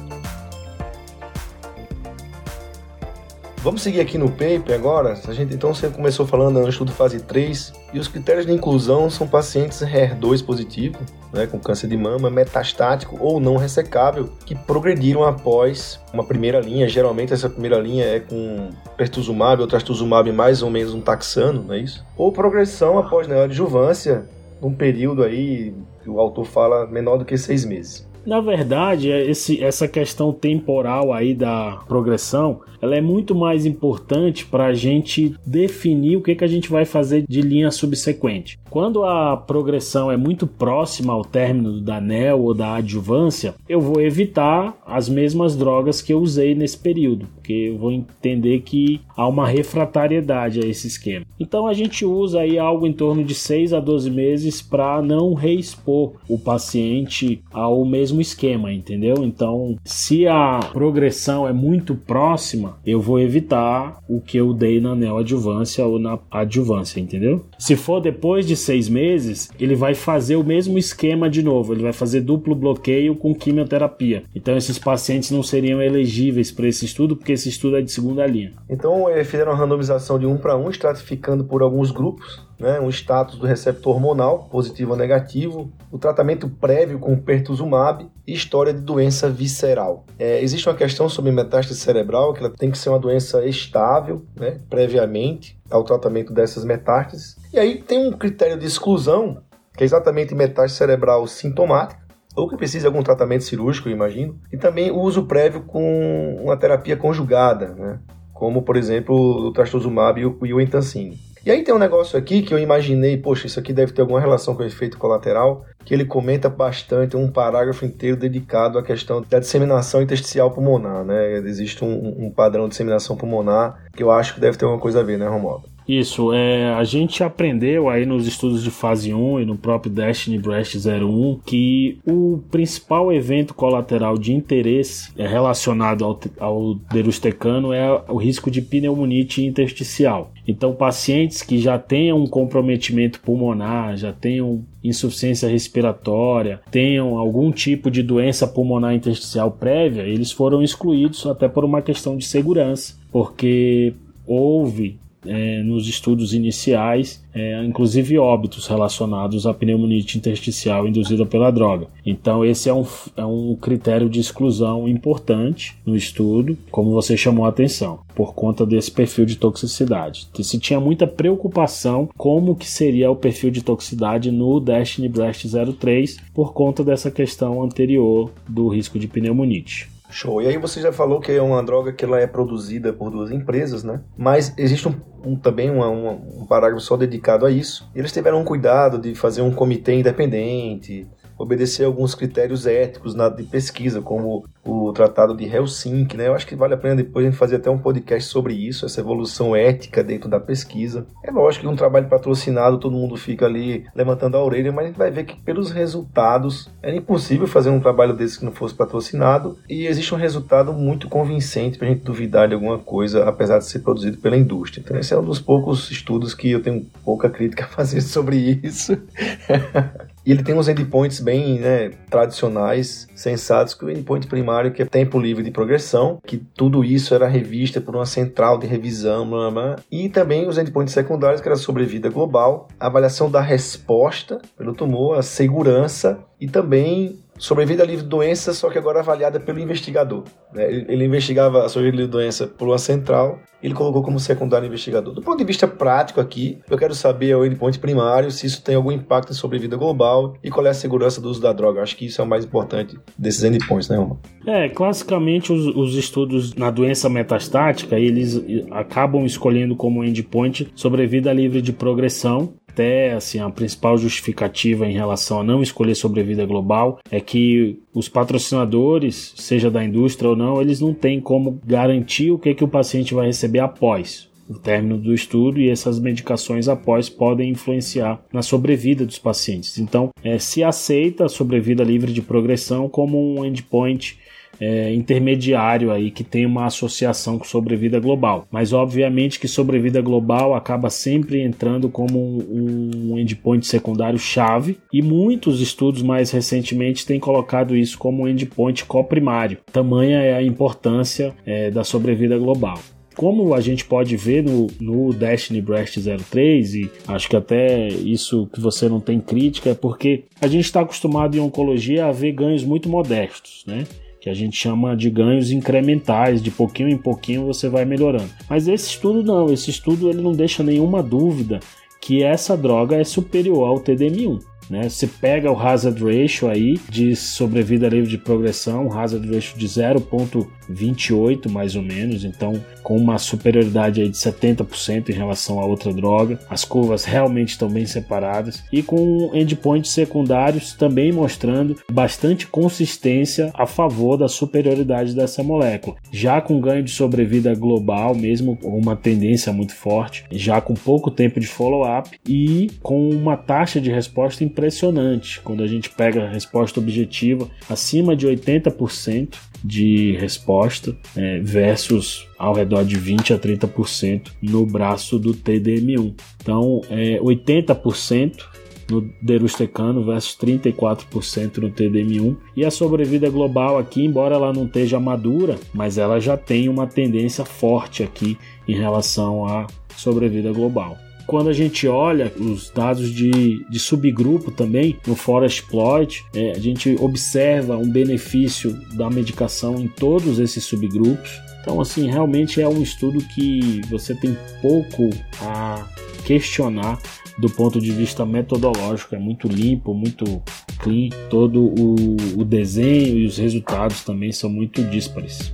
Vamos 3.64 3.82
seguir 3.82 4.00
aqui 4.00 4.18
no 4.18 4.30
paper 4.30 4.76
agora. 4.76 5.20
A 5.28 5.34
gente 5.34 5.54
então 5.54 5.74
você 5.74 5.90
começou 5.90 6.28
falando 6.28 6.62
no 6.62 6.70
estudo 6.70 6.92
fase 6.92 7.20
3 7.20 7.74
e 7.92 8.00
os 8.00 8.08
critérios 8.08 8.46
de 8.46 8.54
inclusão 8.54 9.10
são 9.10 9.28
pacientes 9.28 9.82
HER2 9.82 10.46
positivo, 10.46 11.00
né, 11.34 11.48
com 11.48 11.60
câncer 11.60 11.88
de 11.88 11.98
mama 11.98 12.30
metastático 12.30 13.18
ou 13.20 13.40
não 13.40 13.58
ressecável, 13.58 14.30
que 14.46 14.56
progrediram 14.56 15.24
após 15.24 16.00
uma 16.14 16.24
primeira 16.24 16.60
linha. 16.60 16.88
Geralmente 16.88 17.34
essa 17.34 17.50
primeira 17.50 17.80
linha 17.80 18.06
é 18.06 18.20
com 18.20 18.70
pertuzumab 18.96 19.62
ou 19.62 19.68
trastuzumab 19.68 20.32
mais 20.32 20.62
ou 20.62 20.70
menos 20.70 20.94
um 20.94 21.02
taxano, 21.02 21.64
não 21.64 21.74
é 21.74 21.80
isso? 21.80 22.06
Ou 22.16 22.32
progressão 22.32 22.98
após 22.98 23.28
neoadjuvância, 23.28 24.26
num 24.62 24.74
período 24.74 25.24
aí 25.24 25.74
que 26.04 26.10
o 26.10 26.20
autor 26.20 26.46
fala 26.46 26.86
menor 26.86 27.18
do 27.18 27.26
que 27.26 27.38
seis 27.38 27.66
meses. 27.66 28.08
Na 28.28 28.42
verdade, 28.42 29.10
é 29.10 29.26
esse, 29.26 29.64
essa 29.64 29.88
questão 29.88 30.34
temporal 30.34 31.14
aí 31.14 31.34
da 31.34 31.80
progressão, 31.88 32.60
ela 32.82 32.94
é 32.94 33.00
muito 33.00 33.34
mais 33.34 33.66
importante 33.66 34.46
para 34.46 34.66
a 34.66 34.74
gente 34.74 35.34
definir 35.46 36.18
o 36.18 36.22
que, 36.22 36.36
que 36.36 36.44
a 36.44 36.48
gente 36.48 36.70
vai 36.70 36.84
fazer 36.84 37.24
de 37.26 37.42
linha 37.42 37.72
subsequente. 37.72 38.60
Quando 38.70 39.06
a 39.06 39.38
progressão 39.38 40.12
é 40.12 40.18
muito 40.18 40.46
próxima 40.46 41.14
ao 41.14 41.24
término 41.24 41.80
da 41.80 42.02
NEL 42.02 42.42
ou 42.42 42.54
da 42.54 42.76
adjuvância, 42.76 43.56
eu 43.68 43.80
vou 43.80 44.02
evitar 44.02 44.78
as 44.86 45.08
mesmas 45.08 45.56
drogas 45.56 46.02
que 46.02 46.14
eu 46.14 46.20
usei 46.20 46.54
nesse 46.54 46.78
período, 46.78 47.28
porque 47.36 47.54
eu 47.54 47.78
vou 47.78 47.94
entender 47.94 48.60
que 48.60 49.00
há 49.16 49.26
uma 49.26 49.48
refratariedade 49.48 50.60
a 50.60 50.68
esse 50.68 50.88
esquema. 50.88 51.26
Então 51.40 51.66
a 51.66 51.74
gente 51.74 52.04
usa 52.06 52.42
aí 52.42 52.60
algo 52.60 52.86
em 52.86 52.94
torno 52.94 53.24
de 53.24 53.34
6 53.34 53.74
a 53.74 53.80
12 53.80 54.12
meses 54.12 54.62
para 54.62 55.02
não 55.02 55.34
reexpor 55.34 56.16
o 56.28 56.38
paciente 56.38 57.42
ao 57.52 57.86
mesmo 57.86 58.17
esquema, 58.22 58.72
entendeu? 58.72 59.24
Então, 59.24 59.78
se 59.84 60.28
a 60.28 60.60
progressão 60.74 61.48
é 61.48 61.54
muito 61.54 61.96
próxima, 61.96 62.78
eu 62.86 63.00
vou 63.00 63.20
evitar 63.20 64.00
o 64.08 64.22
que 64.22 64.38
eu 64.38 64.54
dei 64.54 64.80
na 64.80 64.96
neoadjuvância 64.96 65.86
ou 65.86 66.00
na 66.00 66.18
adjuvância, 66.32 67.00
entendeu? 67.00 67.46
Se 67.58 67.76
for 67.76 68.00
depois 68.00 68.46
de 68.46 68.56
seis 68.56 68.90
meses, 68.90 69.50
ele 69.60 69.76
vai 69.76 69.94
fazer 69.94 70.36
o 70.36 70.44
mesmo 70.44 70.78
esquema 70.78 71.30
de 71.30 71.42
novo, 71.44 71.74
ele 71.74 71.84
vai 71.84 71.94
fazer 71.94 72.22
duplo 72.22 72.56
bloqueio 72.56 73.16
com 73.16 73.34
quimioterapia. 73.34 74.24
Então, 74.36 74.56
esses 74.56 74.78
pacientes 74.78 75.32
não 75.32 75.44
seriam 75.44 75.82
elegíveis 75.82 76.52
para 76.52 76.68
esse 76.68 76.86
estudo, 76.86 77.16
porque 77.16 77.34
esse 77.34 77.50
estudo 77.50 77.78
é 77.78 77.82
de 77.82 77.92
segunda 77.92 78.26
linha. 78.26 78.54
Então, 78.70 79.06
fizeram 79.26 79.52
uma 79.52 79.58
randomização 79.58 80.18
de 80.18 80.26
um 80.26 80.38
para 80.38 80.58
um, 80.58 80.70
estratificando 80.70 81.44
por 81.44 81.62
alguns 81.62 81.92
grupos 81.92 82.47
né, 82.60 82.80
um 82.80 82.90
status 82.90 83.38
do 83.38 83.46
receptor 83.46 83.96
hormonal, 83.96 84.48
positivo 84.50 84.92
ou 84.92 84.98
negativo, 84.98 85.72
o 85.92 85.98
tratamento 85.98 86.50
prévio 86.50 87.00
com 87.00 87.16
pertuzumab 87.16 88.10
e 88.26 88.34
história 88.34 88.74
de 88.74 88.82
doença 88.82 89.30
visceral. 89.30 90.06
É, 90.18 90.42
existe 90.42 90.68
uma 90.68 90.76
questão 90.76 91.08
sobre 91.08 91.32
metástase 91.32 91.80
cerebral, 91.80 92.34
que 92.34 92.40
ela 92.40 92.50
tem 92.50 92.72
que 92.72 92.78
ser 92.78 92.90
uma 92.90 93.00
doença 93.00 93.46
estável, 93.46 94.26
né, 94.36 94.60
previamente 94.70 95.58
ao 95.70 95.84
tratamento 95.84 96.34
dessas 96.34 96.66
metástases. 96.66 97.38
E 97.54 97.60
aí 97.60 97.82
tem 97.82 98.08
um 98.08 98.12
critério 98.12 98.58
de 98.58 98.66
exclusão, 98.66 99.42
que 99.76 99.84
é 99.84 99.86
exatamente 99.86 100.34
metástase 100.34 100.76
cerebral 100.76 101.28
sintomática, 101.28 102.08
ou 102.36 102.48
que 102.48 102.56
precisa 102.56 102.82
de 102.82 102.88
algum 102.88 103.02
tratamento 103.02 103.44
cirúrgico, 103.44 103.90
imagino, 103.90 104.40
e 104.54 104.58
também 104.58 104.92
o 104.92 105.00
uso 105.00 105.24
prévio 105.24 105.62
com 105.62 106.36
uma 106.44 106.56
terapia 106.56 106.96
conjugada, 106.96 107.70
né? 107.70 108.00
como, 108.32 108.62
por 108.62 108.78
exemplo, 108.78 109.16
o 109.16 109.52
trastuzumab 109.52 110.22
e 110.22 110.54
o 110.54 110.62
entancine. 110.62 111.20
E 111.46 111.52
aí 111.52 111.64
tem 111.64 111.74
um 111.74 111.80
negócio 111.80 112.18
aqui 112.18 112.42
que 112.42 112.54
eu 112.54 112.60
imaginei, 112.60 113.18
poxa, 113.18 113.48
isso 113.48 113.60
aqui 113.60 113.72
deve 113.72 113.94
ter 113.94 114.02
alguma 114.02 114.20
relação 114.20 114.56
com 114.56 114.64
o 114.64 114.66
efeito 114.66 114.98
colateral, 114.98 115.66
que 115.86 115.94
ele 115.94 116.06
comenta 116.06 116.50
bastante, 116.50 117.16
um 117.16 117.32
parágrafo 117.32 117.86
inteiro 117.86 118.18
dedicado 118.18 118.78
à 118.78 118.84
questão 118.84 119.22
da 119.22 119.40
disseminação 119.40 120.02
intersticial 120.02 120.52
pulmonar, 120.52 121.06
né? 121.06 121.38
Existe 121.38 121.84
um, 121.84 122.26
um 122.26 122.32
padrão 122.32 122.66
de 122.66 122.72
disseminação 122.72 123.16
pulmonar 123.16 123.86
que 123.96 124.04
eu 124.04 124.12
acho 124.12 124.36
que 124.36 124.42
deve 124.42 124.58
ter 124.58 124.66
alguma 124.66 124.82
coisa 124.82 125.00
a 125.00 125.04
ver, 125.04 125.18
né, 125.18 125.28
Romualdo? 125.28 125.77
Isso, 125.88 126.34
é, 126.34 126.74
a 126.74 126.84
gente 126.84 127.24
aprendeu 127.24 127.90
aí 127.90 128.06
nos 128.06 128.28
estudos 128.28 128.62
de 128.62 128.70
fase 128.70 129.14
1 129.14 129.40
e 129.40 129.46
no 129.46 129.58
próprio 129.58 129.92
Destiny 129.92 130.38
Breast 130.38 130.76
01 130.76 131.40
que 131.46 131.98
o 132.06 132.42
principal 132.52 133.12
evento 133.14 133.54
colateral 133.54 134.18
de 134.18 134.34
interesse 134.34 135.12
é 135.18 135.26
relacionado 135.26 136.04
ao, 136.04 136.20
ao 136.40 136.76
derustecano 136.92 137.72
é 137.72 138.04
o 138.10 138.18
risco 138.18 138.52
de 138.52 138.62
pneumonite 138.62 139.46
intersticial. 139.46 140.32
Então, 140.46 140.74
pacientes 140.74 141.42
que 141.42 141.58
já 141.58 141.78
tenham 141.80 142.22
um 142.22 142.28
comprometimento 142.28 143.20
pulmonar, 143.22 143.96
já 143.98 144.12
tenham 144.12 144.64
insuficiência 144.84 145.50
respiratória, 145.50 146.62
tenham 146.72 147.18
algum 147.18 147.52
tipo 147.52 147.92
de 147.92 148.02
doença 148.02 148.48
pulmonar 148.48 148.94
intersticial 148.94 149.52
prévia, 149.52 150.04
eles 150.04 150.32
foram 150.32 150.62
excluídos 150.62 151.26
até 151.26 151.48
por 151.48 151.66
uma 151.66 151.82
questão 151.82 152.18
de 152.18 152.26
segurança, 152.26 152.96
porque 153.12 153.94
houve 154.26 154.98
é, 155.28 155.62
nos 155.64 155.88
estudos 155.88 156.34
iniciais, 156.34 157.24
é, 157.34 157.64
inclusive 157.64 158.18
óbitos 158.18 158.68
relacionados 158.68 159.46
à 159.46 159.54
pneumonite 159.54 160.18
intersticial 160.18 160.88
induzida 160.88 161.26
pela 161.26 161.52
droga. 161.52 161.88
Então, 162.06 162.44
esse 162.44 162.70
é 162.70 162.74
um, 162.74 162.86
é 163.16 163.26
um 163.26 163.56
critério 163.56 164.10
de 164.10 164.20
exclusão 164.20 164.88
importante 164.88 165.76
no 165.86 165.96
estudo, 165.96 166.58
como 166.72 166.92
você 166.92 167.16
chamou 167.16 167.46
a 167.46 167.50
atenção, 167.50 168.00
por 168.16 168.34
conta 168.34 168.66
desse 168.66 168.92
perfil 168.92 169.26
de 169.26 169.36
toxicidade. 169.36 170.28
Se 170.42 170.60
tinha 170.60 170.80
muita 170.80 171.06
preocupação 171.06 172.10
como 172.18 172.56
que 172.56 172.68
seria 172.68 173.12
o 173.12 173.16
perfil 173.16 173.52
de 173.52 173.64
toxicidade 173.64 174.32
no 174.32 174.60
Destiny 174.60 175.08
Breast 175.08 175.46
03 175.80 176.18
por 176.34 176.54
conta 176.54 176.84
dessa 176.84 177.12
questão 177.12 177.62
anterior 177.62 178.32
do 178.48 178.68
risco 178.68 178.98
de 178.98 179.08
pneumonite. 179.08 179.97
Show. 180.10 180.42
E 180.42 180.48
aí 180.48 180.58
você 180.58 180.82
já 180.82 180.92
falou 180.92 181.20
que 181.20 181.32
é 181.32 181.42
uma 181.42 181.62
droga 181.62 181.92
que 181.92 182.06
ela 182.06 182.20
é 182.20 182.28
produzida 182.28 182.94
por 182.94 183.12
duas 183.12 183.32
empresas, 183.32 183.84
né? 183.84 184.02
Mas 184.18 184.54
existe 184.58 184.88
um, 184.88 184.96
um 185.24 185.36
também 185.36 185.70
uma, 185.70 185.90
uma, 185.90 186.12
um 186.12 186.46
parágrafo 186.46 186.82
só 186.82 186.96
dedicado 186.96 187.46
a 187.46 187.52
isso. 187.52 187.90
Eles 187.94 188.12
tiveram 188.12 188.40
um 188.40 188.46
cuidado 188.46 188.98
de 188.98 189.14
fazer 189.16 189.42
um 189.42 189.52
comitê 189.52 189.94
independente, 189.94 191.08
obedecer 191.38 191.86
alguns 191.86 192.16
critérios 192.16 192.66
éticos 192.66 193.14
na, 193.14 193.30
de 193.30 193.44
pesquisa, 193.44 194.02
como 194.02 194.46
o 194.66 194.92
Tratado 194.92 195.36
de 195.36 195.46
Helsinki, 195.46 196.18
né? 196.18 196.28
Eu 196.28 196.34
acho 196.34 196.46
que 196.46 196.56
vale 196.56 196.74
a 196.74 196.78
pena 196.78 196.96
depois 196.96 197.26
a 197.26 197.30
gente 197.30 197.38
fazer 197.38 197.58
até 197.58 197.70
um 197.70 197.78
podcast 197.78 198.30
sobre 198.30 198.54
isso, 198.54 198.86
essa 198.86 199.00
evolução 199.00 199.56
ética 199.56 200.04
dentro 200.04 200.30
da 200.30 200.40
pesquisa. 200.40 201.06
É 201.24 201.32
lógico 201.32 201.66
que 201.66 201.72
um 201.72 201.76
trabalho 201.76 202.08
patrocinado 202.08 202.78
todo 202.78 202.96
mundo 202.96 203.16
fica 203.16 203.46
ali 203.46 203.86
levantando 203.96 204.36
a 204.36 204.44
orelha, 204.44 204.72
mas 204.72 204.86
a 204.86 204.88
gente 204.88 204.98
vai 204.98 205.12
ver 205.12 205.26
que 205.26 205.40
pelos 205.42 205.72
resultados 205.72 206.70
era 206.82 206.96
impossível 206.96 207.48
fazer 207.48 207.70
um 207.70 207.80
trabalho 207.80 208.14
desse 208.14 208.40
que 208.40 208.46
não 208.46 208.52
fosse 208.52 208.74
patrocinado 208.74 209.58
e 209.70 209.88
existe 209.88 210.14
um 210.14 210.18
resultado 210.18 210.74
muito 210.74 211.08
convincente 211.08 211.78
para 211.78 211.88
a 211.88 211.92
gente 211.92 212.04
duvidar 212.04 212.48
de 212.48 212.54
alguma 212.54 212.78
coisa, 212.78 213.28
apesar 213.28 213.60
de 213.60 213.66
ser 213.66 213.80
produzido 213.80 214.18
pela 214.18 214.38
indústria. 214.38 214.82
Então 214.84 214.98
esse 214.98 215.14
é 215.14 215.18
um 215.18 215.24
dos 215.24 215.40
poucos 215.40 215.90
estudos 215.92 216.34
que 216.34 216.52
eu 216.52 216.62
tenho 216.62 216.86
pouca 217.04 217.30
crítica 217.30 217.66
a 217.66 217.68
fazer 217.68 218.02
sobre 218.02 218.60
isso. 218.64 218.98
E 220.28 220.32
ele 220.34 220.44
tem 220.44 220.54
uns 220.54 220.68
endpoints 220.68 221.22
bem 221.22 221.58
né, 221.58 221.92
tradicionais, 222.10 223.08
sensatos, 223.16 223.74
que 223.74 223.86
o 223.86 223.90
endpoint 223.90 224.28
primário 224.28 224.74
que 224.74 224.82
é 224.82 224.86
tempo 224.86 225.18
livre 225.18 225.42
de 225.42 225.52
progressão, 225.52 226.20
que 226.28 226.36
tudo 226.36 226.84
isso 226.84 227.16
era 227.16 227.30
revista 227.30 227.80
por 227.80 227.96
uma 227.96 228.06
central 228.06 228.58
de 228.58 228.68
revisão, 228.68 229.30
blá, 229.30 229.50
blá, 229.50 229.76
e 229.90 230.10
também 230.10 230.46
os 230.46 230.58
endpoints 230.58 230.94
secundários, 230.94 231.40
que 231.40 231.48
era 231.48 231.56
sobrevida 231.56 232.10
global, 232.10 232.68
avaliação 232.78 233.32
da 233.32 233.40
resposta 233.40 234.42
pelo 234.58 234.74
tumor, 234.74 235.18
a 235.18 235.22
segurança 235.22 236.20
e 236.42 236.46
também 236.46 237.18
sobrevida 237.38 237.84
livre 237.84 238.04
de 238.04 238.10
doença, 238.10 238.54
só 238.54 238.70
que 238.70 238.78
agora 238.78 239.00
avaliada 239.00 239.40
pelo 239.40 239.60
investigador. 239.60 240.24
Né? 240.54 240.68
Ele, 240.68 240.86
ele, 240.90 241.06
investigava 241.06 241.66
a 241.66 241.70
sobrevida 241.70 241.98
livre 241.98 242.08
de 242.08 242.12
doença 242.12 242.48
por 242.48 242.68
uma 242.68 242.78
central, 242.78 243.40
ele 243.62 243.74
colocou 243.74 244.04
como 244.04 244.20
secundário 244.20 244.68
investigador. 244.68 245.14
Do 245.14 245.22
ponto 245.22 245.38
de 245.38 245.44
vista 245.44 245.68
prático 245.68 246.22
aqui, 246.22 246.60
eu 246.70 246.78
quero 246.78 246.94
saber 246.94 247.36
o 247.36 247.46
endpoint 247.46 247.80
primário, 247.80 248.30
se 248.32 248.46
isso 248.46 248.62
tem 248.62 248.76
algum 248.76 248.92
impacto 248.92 249.32
em 249.32 249.36
sobrevida 249.36 249.76
global 249.76 250.36
e 250.44 250.50
qual 250.50 250.66
é 250.66 250.70
a 250.70 250.74
segurança 250.74 251.20
do 251.20 251.30
uso 251.30 251.42
da 251.42 251.52
droga. 251.54 251.82
Acho 251.82 251.96
que 251.96 252.06
isso 252.06 252.22
é 252.22 252.24
o 252.24 252.28
mais 252.28 252.46
importante 252.46 252.98
desses 253.18 253.44
endpoints, 253.44 253.90
né, 253.90 253.98
Roman? 253.98 254.18
É, 254.46 254.70
classicamente 254.70 255.52
os, 255.52 255.66
os 255.76 255.96
estudos 255.96 256.54
na 256.56 256.70
doença 256.70 257.10
metastática, 257.10 258.00
eles 258.00 258.42
acabam 258.72 259.26
escolhendo 259.26 259.76
como 259.76 260.04
endpoint 260.04 260.72
sobrevida 260.76 261.34
livre 261.34 261.62
de 261.62 261.74
progressão, 261.74 262.54
até 262.78 263.14
assim, 263.14 263.40
a 263.40 263.50
principal 263.50 263.98
justificativa 263.98 264.88
em 264.88 264.94
relação 264.94 265.40
a 265.40 265.44
não 265.44 265.64
escolher 265.64 265.96
sobrevida 265.96 266.46
global 266.46 267.00
é 267.10 267.20
que 267.20 267.80
os 267.92 268.08
patrocinadores, 268.08 269.34
seja 269.36 269.72
da 269.72 269.84
indústria 269.84 270.30
ou 270.30 270.36
não, 270.36 270.62
eles 270.62 270.80
não 270.80 270.94
têm 270.94 271.20
como 271.20 271.60
garantir 271.66 272.30
o 272.30 272.38
que, 272.38 272.54
que 272.54 272.64
o 272.64 272.68
paciente 272.68 273.16
vai 273.16 273.26
receber 273.26 273.60
após 273.60 274.30
o 274.48 274.54
término 274.54 274.98
do 274.98 275.14
estudo 275.14 275.60
e 275.60 275.70
essas 275.70 276.00
medicações 276.00 276.70
após 276.70 277.10
podem 277.10 277.50
influenciar 277.50 278.22
na 278.32 278.44
sobrevida 278.44 279.06
dos 279.06 279.18
pacientes. 279.18 279.80
Então, 279.80 280.10
é, 280.24 280.38
se 280.38 280.64
aceita 280.64 281.26
a 281.26 281.30
sobrevida 281.30 281.84
livre 281.84 282.14
de 282.14 282.22
progressão 282.22 282.88
como 282.88 283.40
um 283.40 283.44
endpoint 283.44 284.20
é, 284.60 284.94
intermediário 284.94 285.92
aí 285.92 286.12
que 286.12 286.24
tem 286.24 286.46
uma 286.46 286.66
associação 286.66 287.38
com 287.38 287.46
sobrevida 287.46 288.00
global. 288.00 288.48
Mas 288.52 288.74
obviamente 288.74 289.40
que 289.40 289.48
sobrevida 289.48 290.02
global 290.02 290.56
acaba 290.56 290.90
sempre 290.90 291.42
entrando 291.42 291.90
como 291.90 292.20
um, 292.20 293.18
endpoint 293.18 293.66
secundário 293.66 294.20
chave 294.20 294.78
e 294.92 295.02
muitos 295.02 295.62
estudos 295.62 296.02
mais 296.02 296.32
recentemente 296.32 297.06
têm 297.06 297.20
colocado 297.20 297.76
isso 297.76 297.98
como 297.98 298.24
um 298.24 298.28
endpoint 298.28 298.86
coprimário. 298.86 299.60
Tamanha 299.72 300.20
é 300.20 300.36
a 300.36 300.44
importância 300.44 301.34
é, 301.46 301.72
da 301.72 301.84
sobrevida 301.84 302.38
global 302.38 302.80
como 303.18 303.56
a 303.56 303.60
gente 303.60 303.84
pode 303.84 304.16
ver 304.16 304.44
no, 304.44 304.68
no 304.80 305.12
Destiny 305.12 305.60
Breast 305.60 305.98
03, 305.98 306.76
e 306.76 306.92
acho 307.08 307.28
que 307.28 307.36
até 307.36 307.88
isso 307.88 308.48
que 308.54 308.62
você 308.62 308.88
não 308.88 309.00
tem 309.00 309.20
crítica, 309.20 309.72
é 309.72 309.74
porque 309.74 310.26
a 310.40 310.46
gente 310.46 310.66
está 310.66 310.82
acostumado 310.82 311.36
em 311.36 311.40
oncologia 311.40 312.06
a 312.06 312.12
ver 312.12 312.32
ganhos 312.34 312.64
muito 312.64 312.88
modestos, 312.88 313.64
né? 313.66 313.86
Que 314.28 314.32
a 314.32 314.34
gente 314.34 314.58
chama 314.58 314.94
de 314.94 315.10
ganhos 315.10 315.52
incrementais, 315.52 316.44
de 316.44 316.52
pouquinho 316.52 316.90
em 316.90 316.98
pouquinho 316.98 317.46
você 317.46 317.70
vai 317.70 317.86
melhorando. 317.86 318.30
Mas 318.50 318.68
esse 318.68 318.90
estudo 318.90 319.24
não, 319.24 319.52
esse 319.54 319.70
estudo 319.70 320.10
ele 320.10 320.22
não 320.22 320.34
deixa 320.34 320.62
nenhuma 320.62 321.02
dúvida 321.02 321.62
que 322.02 322.22
essa 322.22 322.58
droga 322.58 322.98
é 322.98 323.06
superior 323.06 323.66
ao 323.66 323.80
TDM1. 323.80 324.40
Né? 324.70 324.90
Você 324.90 325.08
pega 325.08 325.52
o 325.52 325.60
hazard 325.60 326.04
ratio 326.04 326.50
aí 326.50 326.80
de 326.90 327.16
sobrevida 327.16 327.88
livre 327.88 328.10
de 328.10 328.18
progressão, 328.18 328.92
hazard 328.92 329.28
ratio 329.34 329.58
de 329.58 329.68
0.28 329.68 331.50
mais 331.50 331.76
ou 331.76 331.82
menos, 331.82 332.24
então 332.24 332.54
com 332.84 332.96
uma 332.96 333.18
superioridade 333.18 334.02
aí 334.02 334.10
de 334.10 334.18
70% 334.18 335.10
em 335.10 335.14
relação 335.14 335.60
a 335.60 335.66
outra 335.66 335.94
droga. 335.94 336.40
As 336.50 336.64
curvas 336.64 337.06
realmente 337.06 337.50
estão 337.50 337.70
bem 337.70 337.86
separadas 337.86 338.64
e 338.72 338.82
com 338.82 339.32
endpoints 339.34 339.92
secundários 339.92 340.74
também 340.74 341.12
mostrando 341.12 341.76
bastante 341.92 342.48
consistência 342.48 343.52
a 343.54 343.66
favor 343.66 344.18
da 344.18 344.28
superioridade 344.28 345.14
dessa 345.14 345.44
molécula. 345.44 345.98
Já 346.12 346.40
com 346.42 346.60
ganho 346.60 346.84
de 346.84 346.92
sobrevida 346.92 347.54
global, 347.56 348.16
mesmo 348.16 348.58
uma 348.64 348.96
tendência 348.96 349.52
muito 349.52 349.76
forte, 349.76 350.26
já 350.32 350.62
com 350.62 350.74
pouco 350.74 351.12
tempo 351.12 351.40
de 351.40 351.48
follow-up 351.48 352.18
e 352.28 352.72
com 352.82 353.10
uma 353.10 353.36
taxa 353.36 353.82
de 353.82 353.92
resposta 353.92 354.44
impressionante. 354.58 355.40
Quando 355.42 355.64
a 355.64 355.68
gente 355.68 355.90
pega 355.92 356.26
a 356.26 356.30
resposta 356.30 356.80
objetiva 356.80 357.48
acima 357.70 358.16
de 358.16 358.28
80% 358.28 359.36
de 359.64 360.16
resposta 360.20 360.96
é, 361.16 361.40
versus 361.40 362.28
ao 362.38 362.54
redor 362.54 362.84
de 362.84 362.98
20 362.98 363.34
a 363.34 363.40
30% 363.40 364.32
no 364.42 364.66
braço 364.66 365.20
do 365.20 365.34
TDM1. 365.34 366.16
Então, 366.42 366.82
é, 366.90 367.20
80% 367.20 368.44
no 368.90 369.02
derustecano 369.22 370.04
versus 370.04 370.38
34% 370.38 371.58
no 371.58 371.70
TDM1. 371.70 372.38
E 372.56 372.66
a 372.66 372.72
sobrevida 372.72 373.30
global 373.30 373.78
aqui, 373.78 374.04
embora 374.04 374.36
ela 374.36 374.54
não 374.54 374.66
esteja 374.66 375.00
madura, 375.00 375.58
mas 375.74 375.98
ela 375.98 376.20
já 376.20 376.38
tem 376.38 376.70
uma 376.70 376.88
tendência 376.88 377.44
forte 377.44 378.02
aqui 378.02 378.38
em 378.68 378.76
relação 378.76 379.46
à 379.46 379.68
sobrevida 379.96 380.52
global 380.52 380.98
quando 381.28 381.50
a 381.50 381.54
gente 381.54 381.88
olha 381.88 382.32
os 382.40 382.72
dados 382.72 383.14
de, 383.14 383.66
de 383.70 383.80
subgrupo 383.80 384.50
também, 384.50 384.98
no 385.06 385.14
Forest 385.14 385.64
Plot, 385.64 386.26
é, 386.34 386.52
a 386.52 386.60
gente 386.60 386.96
observa 387.02 387.76
um 387.76 387.92
benefício 387.92 388.72
da 388.94 389.10
medicação 389.10 389.76
em 389.76 389.90
todos 389.90 390.40
esses 390.40 390.64
subgrupos. 390.64 391.30
Então, 391.62 391.82
assim, 391.82 392.10
realmente 392.10 392.62
é 392.62 392.68
um 392.68 392.82
estudo 392.82 393.20
que 393.36 393.82
você 393.90 394.16
tem 394.16 394.38
pouco 394.62 395.10
a 395.42 395.86
questionar 396.26 396.98
do 397.38 397.50
ponto 397.50 397.82
de 397.82 397.92
vista 397.92 398.26
metodológico. 398.26 399.14
É 399.14 399.20
muito 399.20 399.50
limpo, 399.50 399.94
muito 399.94 400.42
clean. 400.80 401.10
Todo 401.30 401.62
o, 401.62 402.16
o 402.38 402.46
desenho 402.46 403.18
e 403.18 403.26
os 403.26 403.38
resultados 403.38 404.02
também 404.06 404.32
são 404.32 404.50
muito 404.50 404.82
díspares. 404.82 405.54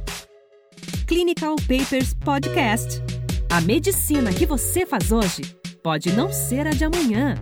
Clinical 1.08 1.56
Papers 1.68 2.14
Podcast. 2.14 3.02
A 3.50 3.60
medicina 3.60 4.32
que 4.32 4.46
você 4.46 4.86
faz 4.86 5.12
hoje 5.12 5.63
pode 5.84 6.14
não 6.14 6.32
ser 6.32 6.66
a 6.66 6.70
de 6.70 6.86
amanhã. 6.86 7.36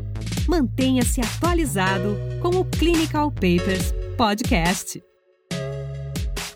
Mantenha-se 0.47 1.21
atualizado 1.21 2.17
com 2.41 2.49
o 2.49 2.65
Clinical 2.65 3.31
Papers 3.31 3.93
Podcast. 4.17 5.01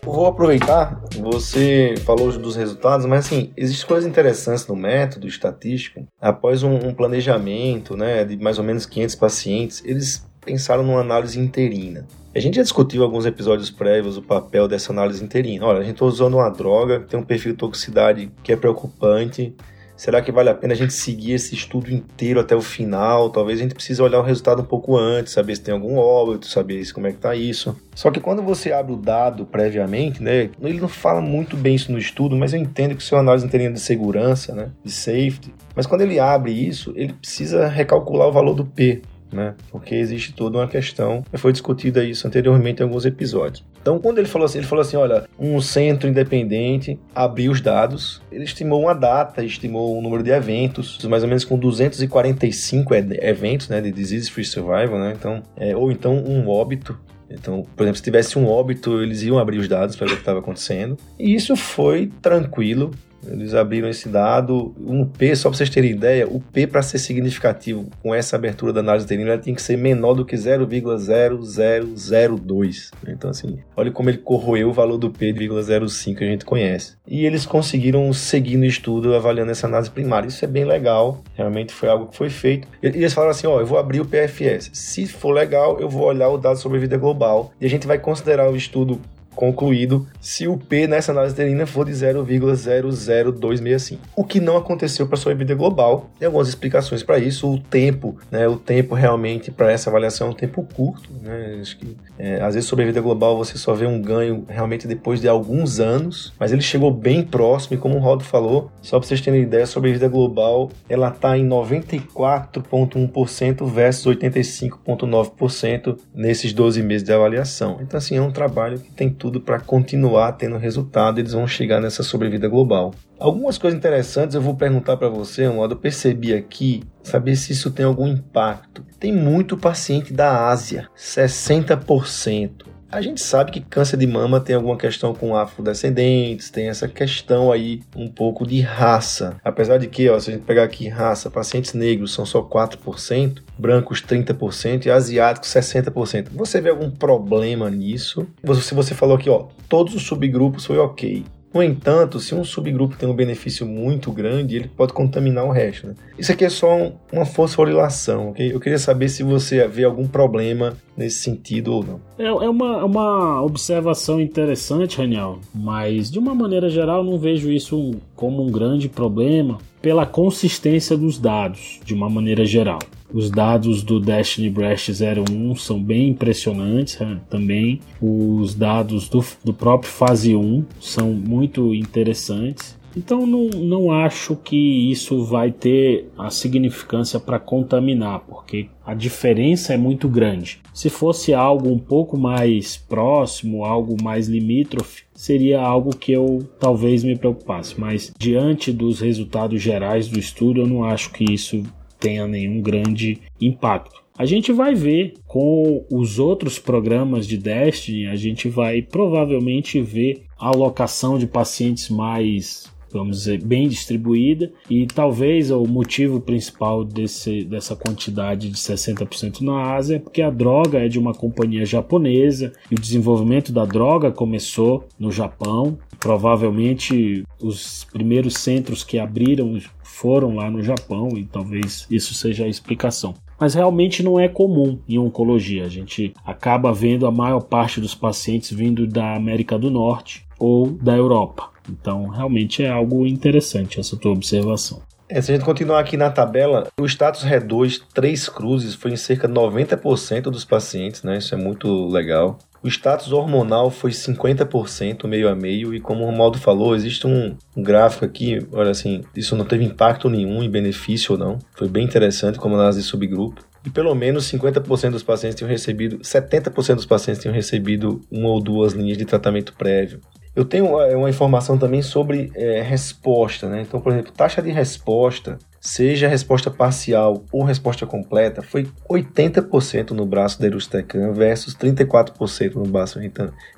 Vou 0.02 0.26
aproveitar, 0.26 1.00
você 1.16 1.94
falou 2.04 2.30
dos 2.32 2.56
resultados, 2.56 3.06
mas 3.06 3.26
assim, 3.26 3.52
existem 3.56 3.86
coisas 3.86 4.08
interessantes 4.08 4.66
no 4.66 4.74
método 4.74 5.28
estatístico. 5.28 6.04
Após 6.20 6.64
um, 6.64 6.74
um 6.74 6.92
planejamento 6.92 7.96
né, 7.96 8.24
de 8.24 8.36
mais 8.36 8.58
ou 8.58 8.64
menos 8.64 8.84
500 8.84 9.14
pacientes, 9.14 9.82
eles 9.84 10.26
pensaram 10.44 10.82
numa 10.82 11.00
análise 11.00 11.38
interina. 11.38 12.06
A 12.34 12.40
gente 12.40 12.56
já 12.56 12.62
discutiu 12.62 13.02
alguns 13.02 13.26
episódios 13.26 13.70
prévios 13.70 14.16
o 14.16 14.22
papel 14.22 14.68
dessa 14.68 14.92
análise 14.92 15.24
interina. 15.24 15.64
Olha, 15.64 15.78
a 15.78 15.84
gente 15.84 15.94
está 15.94 16.04
usando 16.04 16.34
uma 16.34 16.50
droga 16.50 17.00
que 17.00 17.06
tem 17.06 17.18
um 17.18 17.24
perfil 17.24 17.52
de 17.52 17.58
toxicidade 17.58 18.30
que 18.42 18.52
é 18.52 18.56
preocupante, 18.56 19.54
Será 19.96 20.20
que 20.20 20.30
vale 20.30 20.50
a 20.50 20.54
pena 20.54 20.74
a 20.74 20.76
gente 20.76 20.92
seguir 20.92 21.32
esse 21.32 21.54
estudo 21.54 21.90
inteiro 21.90 22.38
até 22.38 22.54
o 22.54 22.60
final? 22.60 23.30
Talvez 23.30 23.58
a 23.58 23.62
gente 23.62 23.74
precise 23.74 24.02
olhar 24.02 24.20
o 24.20 24.22
resultado 24.22 24.60
um 24.60 24.64
pouco 24.64 24.96
antes, 24.96 25.32
saber 25.32 25.56
se 25.56 25.62
tem 25.62 25.72
algum 25.72 25.96
óbito, 25.96 26.46
saber 26.46 26.76
como 26.92 27.06
é 27.06 27.12
que 27.12 27.18
tá 27.18 27.34
isso. 27.34 27.74
Só 27.94 28.10
que 28.10 28.20
quando 28.20 28.42
você 28.42 28.72
abre 28.72 28.92
o 28.92 28.96
dado 28.96 29.46
previamente, 29.46 30.22
né, 30.22 30.50
ele 30.60 30.80
não 30.80 30.88
fala 30.88 31.22
muito 31.22 31.56
bem 31.56 31.74
isso 31.74 31.90
no 31.90 31.98
estudo, 31.98 32.36
mas 32.36 32.52
eu 32.52 32.60
entendo 32.60 32.94
que 32.94 33.02
o 33.02 33.06
seu 33.06 33.16
análise 33.16 33.48
teria 33.48 33.72
de 33.72 33.80
segurança, 33.80 34.54
né, 34.54 34.70
de 34.84 34.92
safety, 34.92 35.54
mas 35.74 35.86
quando 35.86 36.02
ele 36.02 36.20
abre 36.20 36.52
isso, 36.52 36.92
ele 36.94 37.14
precisa 37.14 37.66
recalcular 37.66 38.28
o 38.28 38.32
valor 38.32 38.54
do 38.54 38.66
P 38.66 39.00
né? 39.32 39.54
Porque 39.70 39.94
existe 39.94 40.32
toda 40.32 40.58
uma 40.58 40.68
questão, 40.68 41.24
foi 41.34 41.52
discutida 41.52 42.04
isso 42.04 42.26
anteriormente 42.26 42.80
em 42.80 42.84
alguns 42.84 43.04
episódios. 43.04 43.64
Então, 43.80 43.98
quando 43.98 44.18
ele 44.18 44.26
falou 44.26 44.46
assim, 44.46 44.58
ele 44.58 44.66
falou 44.66 44.82
assim, 44.82 44.96
olha, 44.96 45.28
um 45.38 45.60
centro 45.60 46.08
independente 46.08 46.98
abriu 47.14 47.52
os 47.52 47.60
dados, 47.60 48.20
ele 48.32 48.44
estimou 48.44 48.82
uma 48.82 48.94
data, 48.94 49.44
estimou 49.44 49.96
um 49.96 50.02
número 50.02 50.22
de 50.22 50.30
eventos, 50.30 50.98
mais 51.04 51.22
ou 51.22 51.28
menos 51.28 51.44
com 51.44 51.58
245 51.58 52.94
eventos, 52.94 53.68
né, 53.68 53.80
de 53.80 53.92
disease 53.92 54.30
free 54.30 54.44
survival, 54.44 54.98
né? 54.98 55.14
Então, 55.16 55.42
é, 55.56 55.76
ou 55.76 55.92
então 55.92 56.16
um 56.16 56.48
óbito 56.48 56.98
então, 57.28 57.66
por 57.76 57.82
exemplo, 57.82 57.96
se 57.96 58.02
tivesse 58.02 58.38
um 58.38 58.46
óbito, 58.46 59.02
eles 59.02 59.22
iam 59.22 59.38
abrir 59.38 59.58
os 59.58 59.68
dados 59.68 59.96
para 59.96 60.06
ver 60.06 60.12
o 60.12 60.16
que 60.16 60.22
estava 60.22 60.38
acontecendo. 60.38 60.96
E 61.18 61.34
isso 61.34 61.56
foi 61.56 62.10
tranquilo, 62.22 62.92
eles 63.26 63.54
abriram 63.54 63.88
esse 63.88 64.08
dado. 64.08 64.72
Um 64.78 65.04
P, 65.04 65.34
só 65.34 65.48
para 65.48 65.58
vocês 65.58 65.70
terem 65.70 65.90
ideia, 65.90 66.28
o 66.28 66.40
P 66.40 66.66
para 66.66 66.82
ser 66.82 66.98
significativo 66.98 67.86
com 68.02 68.14
essa 68.14 68.36
abertura 68.36 68.72
da 68.72 68.80
análise 68.80 69.04
uterina 69.04 69.36
tem 69.38 69.54
que 69.54 69.62
ser 69.62 69.76
menor 69.76 70.14
do 70.14 70.24
que 70.24 70.36
0,0002. 70.36 72.90
Então, 73.08 73.30
assim, 73.30 73.58
olha 73.76 73.90
como 73.90 74.10
ele 74.10 74.18
corroeu 74.18 74.70
o 74.70 74.72
valor 74.72 74.98
do 74.98 75.10
P 75.10 75.32
de 75.32 75.48
0,05 75.48 76.16
que 76.16 76.24
a 76.24 76.28
gente 76.28 76.44
conhece. 76.44 76.96
E 77.06 77.24
eles 77.24 77.46
conseguiram 77.46 78.12
seguir 78.12 78.56
no 78.56 78.64
estudo 78.64 79.14
avaliando 79.14 79.52
essa 79.52 79.66
análise 79.66 79.90
primária. 79.90 80.28
Isso 80.28 80.44
é 80.44 80.48
bem 80.48 80.64
legal, 80.64 81.22
realmente 81.34 81.72
foi 81.72 81.88
algo 81.88 82.06
que 82.06 82.16
foi 82.16 82.30
feito. 82.30 82.68
E 82.82 82.86
eles 82.86 83.12
falaram 83.12 83.30
assim: 83.30 83.46
ó, 83.46 83.60
eu 83.60 83.66
vou 83.66 83.78
abrir 83.78 84.00
o 84.00 84.04
PFS. 84.04 84.70
Se 84.72 85.06
for 85.06 85.32
legal, 85.32 85.78
eu 85.80 85.88
vou 85.88 86.04
olhar 86.04 86.28
o 86.28 86.38
dado 86.38 86.58
sobre 86.58 86.78
vida 86.78 86.96
global 86.96 87.52
e 87.60 87.66
a 87.66 87.68
gente 87.68 87.86
vai 87.86 87.98
considerar 87.98 88.50
o 88.50 88.56
estudo 88.56 89.00
concluído 89.36 90.08
se 90.20 90.48
o 90.48 90.56
P 90.56 90.88
nessa 90.88 91.12
análise 91.12 91.34
uterina 91.34 91.66
for 91.66 91.86
de 91.86 91.92
0,00265. 91.92 93.98
O 94.16 94.24
que 94.24 94.40
não 94.40 94.56
aconteceu 94.56 95.06
para 95.06 95.14
a 95.14 95.18
sobrevida 95.18 95.54
global. 95.54 96.10
Tem 96.18 96.26
algumas 96.26 96.48
explicações 96.48 97.02
para 97.02 97.18
isso. 97.18 97.48
O 97.48 97.60
tempo, 97.60 98.16
né, 98.30 98.48
o 98.48 98.56
tempo 98.56 98.94
realmente 98.94 99.50
para 99.50 99.70
essa 99.70 99.90
avaliação 99.90 100.28
é 100.28 100.30
um 100.30 100.34
tempo 100.34 100.66
curto. 100.74 101.08
Né? 101.22 101.58
Acho 101.60 101.76
que 101.78 101.96
é, 102.18 102.40
às 102.40 102.54
vezes 102.54 102.66
sobrevida 102.68 103.00
global 103.00 103.36
você 103.36 103.56
só 103.58 103.74
vê 103.74 103.86
um 103.86 104.00
ganho 104.00 104.44
realmente 104.48 104.88
depois 104.88 105.20
de 105.20 105.28
alguns 105.28 105.78
anos, 105.78 106.32
mas 106.38 106.50
ele 106.52 106.62
chegou 106.62 106.90
bem 106.90 107.22
próximo 107.22 107.76
e 107.76 107.78
como 107.78 107.96
o 107.96 108.00
Rodo 108.00 108.24
falou, 108.24 108.72
só 108.80 108.98
para 108.98 109.06
vocês 109.06 109.20
terem 109.20 109.42
ideia, 109.42 109.64
a 109.64 109.66
sobrevida 109.66 110.08
global 110.08 110.70
ela 110.88 111.08
está 111.08 111.36
em 111.36 111.46
94,1% 111.46 113.66
versus 113.66 114.06
85,9% 114.06 115.98
nesses 116.14 116.54
12 116.54 116.82
meses 116.82 117.02
de 117.02 117.12
avaliação. 117.12 117.80
Então 117.82 117.98
assim, 117.98 118.16
é 118.16 118.22
um 118.22 118.30
trabalho 118.30 118.78
que 118.78 118.90
tem 118.90 119.10
tudo 119.10 119.25
tudo 119.26 119.40
para 119.40 119.58
continuar 119.58 120.32
tendo 120.32 120.56
resultado, 120.56 121.18
eles 121.18 121.32
vão 121.32 121.48
chegar 121.48 121.80
nessa 121.80 122.04
sobrevida 122.04 122.46
global. 122.46 122.94
Algumas 123.18 123.58
coisas 123.58 123.76
interessantes 123.76 124.36
eu 124.36 124.40
vou 124.40 124.54
perguntar 124.54 124.96
para 124.96 125.08
você, 125.08 125.48
um 125.48 125.56
modo 125.56 125.74
eu 125.74 125.78
percebi 125.78 126.32
aqui, 126.32 126.84
saber 127.02 127.34
se 127.34 127.52
isso 127.52 127.72
tem 127.72 127.84
algum 127.84 128.06
impacto. 128.06 128.84
Tem 129.00 129.12
muito 129.12 129.56
paciente 129.56 130.12
da 130.12 130.46
Ásia, 130.48 130.88
60%. 130.96 132.65
A 132.90 133.00
gente 133.02 133.20
sabe 133.20 133.50
que 133.50 133.60
câncer 133.60 133.96
de 133.96 134.06
mama 134.06 134.40
tem 134.40 134.54
alguma 134.54 134.76
questão 134.76 135.12
com 135.12 135.36
afrodescendentes, 135.36 136.50
tem 136.50 136.68
essa 136.68 136.86
questão 136.86 137.50
aí 137.50 137.82
um 137.96 138.08
pouco 138.08 138.46
de 138.46 138.60
raça. 138.60 139.36
Apesar 139.44 139.78
de 139.78 139.88
que, 139.88 140.08
ó, 140.08 140.18
se 140.20 140.30
a 140.30 140.34
gente 140.34 140.44
pegar 140.44 140.62
aqui 140.62 140.88
raça, 140.88 141.28
pacientes 141.28 141.74
negros 141.74 142.14
são 142.14 142.24
só 142.24 142.42
4%, 142.42 143.42
brancos 143.58 144.00
30% 144.00 144.86
e 144.86 144.90
asiáticos 144.90 145.50
60%. 145.50 146.28
Você 146.32 146.60
vê 146.60 146.70
algum 146.70 146.90
problema 146.90 147.68
nisso? 147.68 148.26
Se 148.62 148.74
você 148.74 148.94
falou 148.94 149.16
aqui, 149.16 149.28
ó, 149.28 149.48
todos 149.68 149.94
os 149.94 150.04
subgrupos 150.04 150.64
foi 150.64 150.78
ok. 150.78 151.24
No 151.56 151.62
entanto, 151.62 152.20
se 152.20 152.34
um 152.34 152.44
subgrupo 152.44 152.98
tem 152.98 153.08
um 153.08 153.14
benefício 153.14 153.66
muito 153.66 154.12
grande, 154.12 154.56
ele 154.56 154.68
pode 154.68 154.92
contaminar 154.92 155.42
o 155.46 155.50
resto. 155.50 155.86
Né? 155.86 155.94
Isso 156.18 156.30
aqui 156.30 156.44
é 156.44 156.50
só 156.50 156.92
uma 157.10 157.24
fosforilação, 157.24 158.28
ok? 158.28 158.52
Eu 158.52 158.60
queria 158.60 158.78
saber 158.78 159.08
se 159.08 159.22
você 159.22 159.66
vê 159.66 159.84
algum 159.84 160.06
problema 160.06 160.76
nesse 160.94 161.20
sentido 161.20 161.72
ou 161.72 161.82
não. 161.82 162.00
É, 162.18 162.26
é 162.26 162.50
uma, 162.50 162.84
uma 162.84 163.42
observação 163.42 164.20
interessante, 164.20 164.98
Raniel, 164.98 165.38
mas 165.54 166.10
de 166.10 166.18
uma 166.18 166.34
maneira 166.34 166.68
geral 166.68 167.02
não 167.02 167.18
vejo 167.18 167.50
isso 167.50 167.94
como 168.14 168.42
um 168.42 168.50
grande 168.50 168.86
problema 168.86 169.56
pela 169.80 170.04
consistência 170.04 170.94
dos 170.94 171.18
dados, 171.18 171.80
de 171.82 171.94
uma 171.94 172.10
maneira 172.10 172.44
geral. 172.44 172.80
Os 173.12 173.30
dados 173.30 173.82
do 173.82 174.00
Destiny 174.00 174.50
Breast 174.50 174.90
01 174.90 175.56
são 175.56 175.82
bem 175.82 176.08
impressionantes 176.08 176.98
né? 176.98 177.20
também. 177.30 177.80
Os 178.00 178.54
dados 178.54 179.08
do, 179.08 179.24
do 179.44 179.54
próprio 179.54 179.90
fase 179.90 180.34
1 180.34 180.64
são 180.80 181.12
muito 181.12 181.74
interessantes. 181.74 182.76
Então 182.96 183.26
não, 183.26 183.50
não 183.50 183.92
acho 183.92 184.34
que 184.34 184.56
isso 184.90 185.22
vai 185.22 185.52
ter 185.52 186.08
a 186.16 186.30
significância 186.30 187.20
para 187.20 187.38
contaminar, 187.38 188.20
porque 188.20 188.68
a 188.86 188.94
diferença 188.94 189.74
é 189.74 189.76
muito 189.76 190.08
grande. 190.08 190.60
Se 190.72 190.88
fosse 190.88 191.34
algo 191.34 191.68
um 191.68 191.78
pouco 191.78 192.16
mais 192.16 192.78
próximo, 192.78 193.66
algo 193.66 194.02
mais 194.02 194.28
limítrofe, 194.28 195.02
seria 195.14 195.60
algo 195.60 195.94
que 195.94 196.12
eu 196.12 196.48
talvez 196.58 197.04
me 197.04 197.16
preocupasse. 197.18 197.78
Mas 197.78 198.10
diante 198.18 198.72
dos 198.72 199.00
resultados 199.00 199.60
gerais 199.60 200.08
do 200.08 200.18
estudo, 200.18 200.62
eu 200.62 200.66
não 200.66 200.82
acho 200.82 201.12
que 201.12 201.24
isso 201.24 201.62
tenha 201.98 202.26
nenhum 202.26 202.60
grande 202.60 203.20
impacto. 203.40 204.04
A 204.18 204.24
gente 204.24 204.50
vai 204.50 204.74
ver 204.74 205.14
com 205.26 205.84
os 205.90 206.18
outros 206.18 206.58
programas 206.58 207.26
de 207.26 207.36
Destiny, 207.36 208.06
a 208.06 208.16
gente 208.16 208.48
vai 208.48 208.80
provavelmente 208.80 209.80
ver 209.80 210.22
a 210.38 210.48
alocação 210.48 211.18
de 211.18 211.26
pacientes 211.26 211.90
mais 211.90 212.74
vamos 212.92 213.18
dizer, 213.18 213.42
bem 213.42 213.68
distribuída 213.68 214.50
e 214.70 214.86
talvez 214.86 215.50
o 215.50 215.64
motivo 215.64 216.20
principal 216.20 216.84
desse, 216.84 217.44
dessa 217.44 217.76
quantidade 217.76 218.50
de 218.50 218.56
60% 218.56 219.40
na 219.40 219.74
Ásia 219.74 219.96
é 219.96 219.98
porque 219.98 220.22
a 220.22 220.30
droga 220.30 220.78
é 220.78 220.88
de 220.88 220.98
uma 220.98 221.14
companhia 221.14 221.64
japonesa 221.64 222.52
e 222.70 222.74
o 222.74 222.80
desenvolvimento 222.80 223.52
da 223.52 223.64
droga 223.64 224.10
começou 224.10 224.86
no 224.98 225.10
Japão. 225.10 225.78
Provavelmente 225.98 227.24
os 227.40 227.84
primeiros 227.84 228.34
centros 228.34 228.84
que 228.84 228.98
abriram 228.98 229.58
foram 229.82 230.34
lá 230.34 230.50
no 230.50 230.62
Japão 230.62 231.08
e 231.16 231.24
talvez 231.24 231.86
isso 231.90 232.14
seja 232.14 232.44
a 232.44 232.48
explicação. 232.48 233.14
Mas 233.38 233.54
realmente 233.54 234.02
não 234.02 234.18
é 234.18 234.28
comum 234.28 234.78
em 234.88 234.98
oncologia. 234.98 235.64
A 235.64 235.68
gente 235.68 236.12
acaba 236.24 236.72
vendo 236.72 237.06
a 237.06 237.10
maior 237.10 237.40
parte 237.40 237.80
dos 237.80 237.94
pacientes 237.94 238.50
vindo 238.50 238.86
da 238.86 239.14
América 239.14 239.58
do 239.58 239.70
Norte 239.70 240.26
ou 240.38 240.70
da 240.70 240.96
Europa. 240.96 241.50
Então, 241.68 242.06
realmente 242.08 242.62
é 242.62 242.68
algo 242.68 243.06
interessante 243.06 243.80
essa 243.80 243.96
tua 243.96 244.12
observação. 244.12 244.82
É, 245.08 245.20
se 245.20 245.30
a 245.30 245.36
gente 245.36 245.44
continuar 245.44 245.78
aqui 245.78 245.96
na 245.96 246.10
tabela, 246.10 246.66
o 246.80 246.84
status 246.84 247.24
RE2 247.24 247.80
três 247.94 248.28
cruzes 248.28 248.74
foi 248.74 248.90
em 248.90 248.96
cerca 248.96 249.28
de 249.28 249.34
90% 249.34 250.22
dos 250.22 250.44
pacientes, 250.44 251.04
né? 251.04 251.18
Isso 251.18 251.32
é 251.32 251.38
muito 251.38 251.86
legal. 251.86 252.38
O 252.60 252.68
status 252.68 253.12
hormonal 253.12 253.70
foi 253.70 253.92
50%, 253.92 255.06
meio 255.06 255.28
a 255.28 255.36
meio, 255.36 255.72
e 255.72 255.80
como 255.80 256.02
o 256.02 256.06
Romaldo 256.06 256.38
falou, 256.38 256.74
existe 256.74 257.06
um, 257.06 257.36
gráfico 257.56 258.04
aqui, 258.04 258.44
olha 258.50 258.72
assim, 258.72 259.04
isso 259.14 259.36
não 259.36 259.44
teve 259.44 259.64
impacto 259.64 260.10
nenhum 260.10 260.42
em 260.42 260.50
benefício 260.50 261.12
ou 261.12 261.18
não. 261.18 261.38
Foi 261.54 261.68
bem 261.68 261.84
interessante 261.84 262.40
como 262.40 262.56
análise 262.56 262.80
de 262.80 262.86
subgrupo. 262.86 263.44
E 263.64 263.70
pelo 263.70 263.94
menos 263.94 264.28
50% 264.32 264.90
dos 264.90 265.04
pacientes 265.04 265.36
tinham 265.36 265.48
recebido, 265.48 265.98
70% 265.98 266.74
dos 266.74 266.86
pacientes 266.86 267.22
tinham 267.22 267.34
recebido 267.34 268.00
uma 268.10 268.28
ou 268.28 268.40
duas 268.40 268.72
linhas 268.72 268.98
de 268.98 269.04
tratamento 269.04 269.52
prévio. 269.52 270.00
Eu 270.36 270.44
tenho 270.44 270.78
é, 270.78 270.94
uma 270.94 271.08
informação 271.08 271.56
também 271.56 271.80
sobre 271.80 272.30
é, 272.34 272.60
resposta, 272.60 273.48
né? 273.48 273.62
Então, 273.62 273.80
por 273.80 273.90
exemplo, 273.90 274.12
taxa 274.12 274.42
de 274.42 274.50
resposta, 274.50 275.38
seja 275.58 276.06
resposta 276.06 276.50
parcial 276.50 277.24
ou 277.32 277.42
resposta 277.42 277.86
completa, 277.86 278.42
foi 278.42 278.68
80% 278.88 279.92
no 279.92 280.04
braço 280.04 280.38
da 280.38 280.46
Erustecan 280.46 281.14
versus 281.14 281.56
34% 281.56 282.54
no 282.54 282.64
braço 282.64 283.00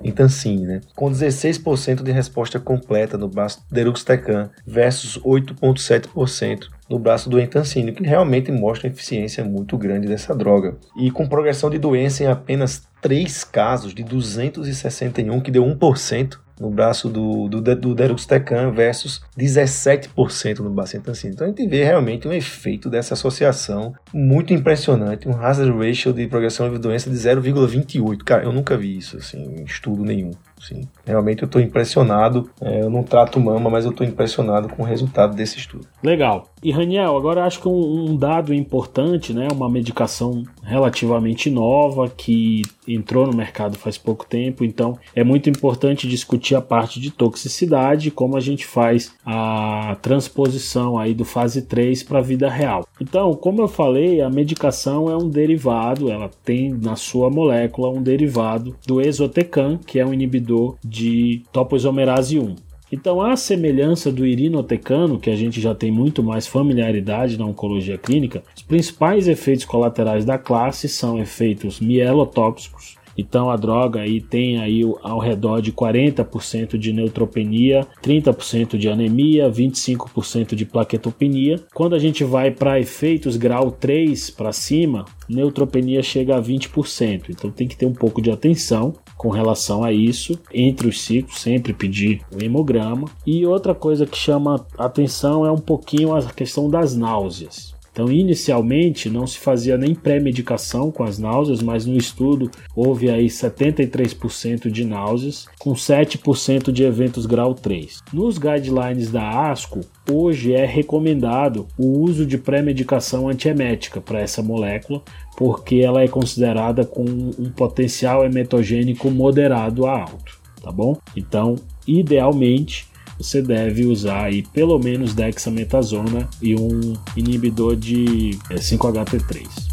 Intancine, 0.04 0.66
né? 0.66 0.80
Com 0.94 1.10
16% 1.10 2.04
de 2.04 2.12
resposta 2.12 2.60
completa 2.60 3.18
no 3.18 3.26
braço 3.26 3.60
da 3.68 3.80
Erustecan 3.80 4.48
versus 4.64 5.18
8,7% 5.18 6.77
no 6.88 6.98
braço 6.98 7.28
do 7.28 7.38
entancínio, 7.38 7.94
que 7.94 8.02
realmente 8.02 8.50
mostra 8.50 8.88
uma 8.88 8.92
eficiência 8.92 9.44
muito 9.44 9.76
grande 9.76 10.08
dessa 10.08 10.34
droga. 10.34 10.76
E 10.96 11.10
com 11.10 11.28
progressão 11.28 11.68
de 11.68 11.78
doença 11.78 12.24
em 12.24 12.26
apenas 12.26 12.88
3 13.02 13.44
casos 13.44 13.94
de 13.94 14.02
261, 14.02 15.40
que 15.40 15.50
deu 15.50 15.64
1%, 15.64 16.38
no 16.60 16.70
braço 16.70 17.08
do, 17.08 17.48
do, 17.48 17.60
do 17.60 17.94
Deruxtecan 17.94 18.70
versus 18.72 19.22
17% 19.38 20.58
no 20.58 20.70
Bacentancina. 20.70 21.32
Então 21.32 21.46
a 21.46 21.50
gente 21.50 21.66
vê 21.66 21.84
realmente 21.84 22.26
um 22.26 22.32
efeito 22.32 22.90
dessa 22.90 23.14
associação 23.14 23.94
muito 24.12 24.52
impressionante, 24.52 25.28
um 25.28 25.36
hazard 25.40 25.70
ratio 25.78 26.12
de 26.12 26.26
progressão 26.26 26.70
de 26.70 26.78
doença 26.78 27.08
de 27.08 27.16
0,28. 27.16 28.18
Cara, 28.24 28.44
eu 28.44 28.52
nunca 28.52 28.76
vi 28.76 28.96
isso 28.96 29.16
assim, 29.16 29.56
em 29.58 29.64
estudo 29.64 30.04
nenhum. 30.04 30.30
sim. 30.60 30.88
Realmente 31.06 31.42
eu 31.42 31.46
estou 31.46 31.60
impressionado. 31.60 32.50
É, 32.60 32.82
eu 32.82 32.90
não 32.90 33.02
trato 33.02 33.40
mama, 33.40 33.70
mas 33.70 33.84
eu 33.84 33.90
estou 33.90 34.06
impressionado 34.06 34.68
com 34.68 34.82
o 34.82 34.86
resultado 34.86 35.34
desse 35.34 35.58
estudo. 35.58 35.86
Legal. 36.02 36.48
E 36.62 36.70
Raniel, 36.70 37.16
agora 37.16 37.44
acho 37.44 37.60
que 37.60 37.68
um, 37.68 38.10
um, 38.10 38.16
dado 38.16 38.52
importante, 38.52 39.32
né? 39.32 39.48
Uma 39.52 39.68
medicação 39.68 40.42
relativamente 40.62 41.50
nova 41.50 42.08
que 42.08 42.62
entrou 42.86 43.26
no 43.26 43.36
mercado 43.36 43.78
faz 43.78 43.96
pouco 43.96 44.26
tempo, 44.26 44.64
então 44.64 44.98
é 45.14 45.22
muito 45.22 45.48
importante 45.48 46.08
discutir 46.08 46.54
a 46.54 46.60
parte 46.60 47.00
de 47.00 47.10
toxicidade, 47.10 48.10
como 48.10 48.36
a 48.36 48.40
gente 48.40 48.66
faz 48.66 49.14
a 49.24 49.96
transposição 50.02 50.98
aí 50.98 51.14
do 51.14 51.24
fase 51.24 51.62
3 51.62 52.02
para 52.02 52.18
a 52.18 52.22
vida 52.22 52.48
real. 52.48 52.86
Então, 53.00 53.32
como 53.34 53.62
eu 53.62 53.68
falei, 53.68 54.20
a 54.20 54.30
medicação 54.30 55.10
é 55.10 55.16
um 55.16 55.28
derivado, 55.28 56.10
ela 56.10 56.30
tem 56.44 56.70
na 56.70 56.96
sua 56.96 57.30
molécula 57.30 57.90
um 57.90 58.02
derivado 58.02 58.76
do 58.86 59.00
exotecan, 59.00 59.78
que 59.78 59.98
é 59.98 60.06
um 60.06 60.12
inibidor 60.12 60.76
de 60.84 61.42
topoisomerase 61.52 62.38
1. 62.38 62.67
Então, 62.90 63.20
a 63.20 63.36
semelhança 63.36 64.10
do 64.10 64.26
irinotecano, 64.26 65.18
que 65.18 65.30
a 65.30 65.36
gente 65.36 65.60
já 65.60 65.74
tem 65.74 65.90
muito 65.90 66.22
mais 66.22 66.46
familiaridade 66.46 67.38
na 67.38 67.44
oncologia 67.44 67.98
clínica, 67.98 68.42
os 68.56 68.62
principais 68.62 69.28
efeitos 69.28 69.64
colaterais 69.64 70.24
da 70.24 70.38
classe 70.38 70.88
são 70.88 71.18
efeitos 71.18 71.80
mielotóxicos, 71.80 72.98
então 73.18 73.50
a 73.50 73.56
droga 73.56 74.00
aí 74.00 74.20
tem 74.20 74.60
aí 74.60 74.82
ao 75.02 75.18
redor 75.18 75.60
de 75.60 75.72
40% 75.72 76.78
de 76.78 76.92
neutropenia, 76.92 77.84
30% 78.00 78.78
de 78.78 78.88
anemia, 78.88 79.50
25% 79.50 80.54
de 80.54 80.64
plaquetopenia. 80.64 81.60
Quando 81.74 81.96
a 81.96 81.98
gente 81.98 82.22
vai 82.22 82.52
para 82.52 82.78
efeitos 82.78 83.36
grau 83.36 83.72
3 83.72 84.30
para 84.30 84.52
cima, 84.52 85.04
neutropenia 85.28 86.00
chega 86.00 86.36
a 86.36 86.40
20%. 86.40 87.30
Então 87.30 87.50
tem 87.50 87.66
que 87.66 87.76
ter 87.76 87.86
um 87.86 87.92
pouco 87.92 88.22
de 88.22 88.30
atenção 88.30 88.94
com 89.18 89.28
relação 89.28 89.84
a 89.84 89.92
isso. 89.92 90.38
Entre 90.54 90.88
os 90.88 91.02
ciclos, 91.02 91.40
sempre 91.40 91.74
pedir 91.74 92.22
o 92.32 92.42
hemograma. 92.42 93.10
E 93.26 93.44
outra 93.44 93.74
coisa 93.74 94.06
que 94.06 94.16
chama 94.16 94.64
atenção 94.78 95.44
é 95.44 95.52
um 95.52 95.58
pouquinho 95.58 96.14
a 96.14 96.22
questão 96.22 96.70
das 96.70 96.96
náuseas. 96.96 97.76
Então, 97.98 98.12
inicialmente 98.12 99.10
não 99.10 99.26
se 99.26 99.40
fazia 99.40 99.76
nem 99.76 99.92
pré-medicação 99.92 100.88
com 100.88 101.02
as 101.02 101.18
náuseas, 101.18 101.60
mas 101.60 101.84
no 101.84 101.96
estudo 101.96 102.48
houve 102.72 103.10
aí 103.10 103.26
73% 103.26 104.70
de 104.70 104.84
náuseas, 104.84 105.48
com 105.58 105.72
7% 105.72 106.70
de 106.70 106.84
eventos 106.84 107.26
grau 107.26 107.56
3. 107.56 107.98
Nos 108.12 108.38
guidelines 108.38 109.10
da 109.10 109.50
ASCO, 109.50 109.80
hoje 110.08 110.54
é 110.54 110.64
recomendado 110.64 111.66
o 111.76 111.98
uso 111.98 112.24
de 112.24 112.38
pré-medicação 112.38 113.28
antiemética 113.28 114.00
para 114.00 114.20
essa 114.20 114.44
molécula, 114.44 115.02
porque 115.36 115.78
ela 115.78 116.00
é 116.00 116.06
considerada 116.06 116.84
com 116.84 117.02
um 117.02 117.50
potencial 117.50 118.24
emetogênico 118.24 119.10
moderado 119.10 119.86
a 119.86 120.02
alto, 120.02 120.38
tá 120.62 120.70
bom? 120.70 120.96
Então, 121.16 121.56
idealmente, 121.84 122.86
você 123.18 123.42
deve 123.42 123.84
usar 123.84 124.24
aí 124.24 124.42
pelo 124.42 124.78
menos 124.78 125.12
dexametasona 125.12 126.28
e 126.40 126.54
um 126.54 126.94
inibidor 127.16 127.74
de 127.74 128.38
5-HT3. 128.50 129.42
É, 129.42 129.68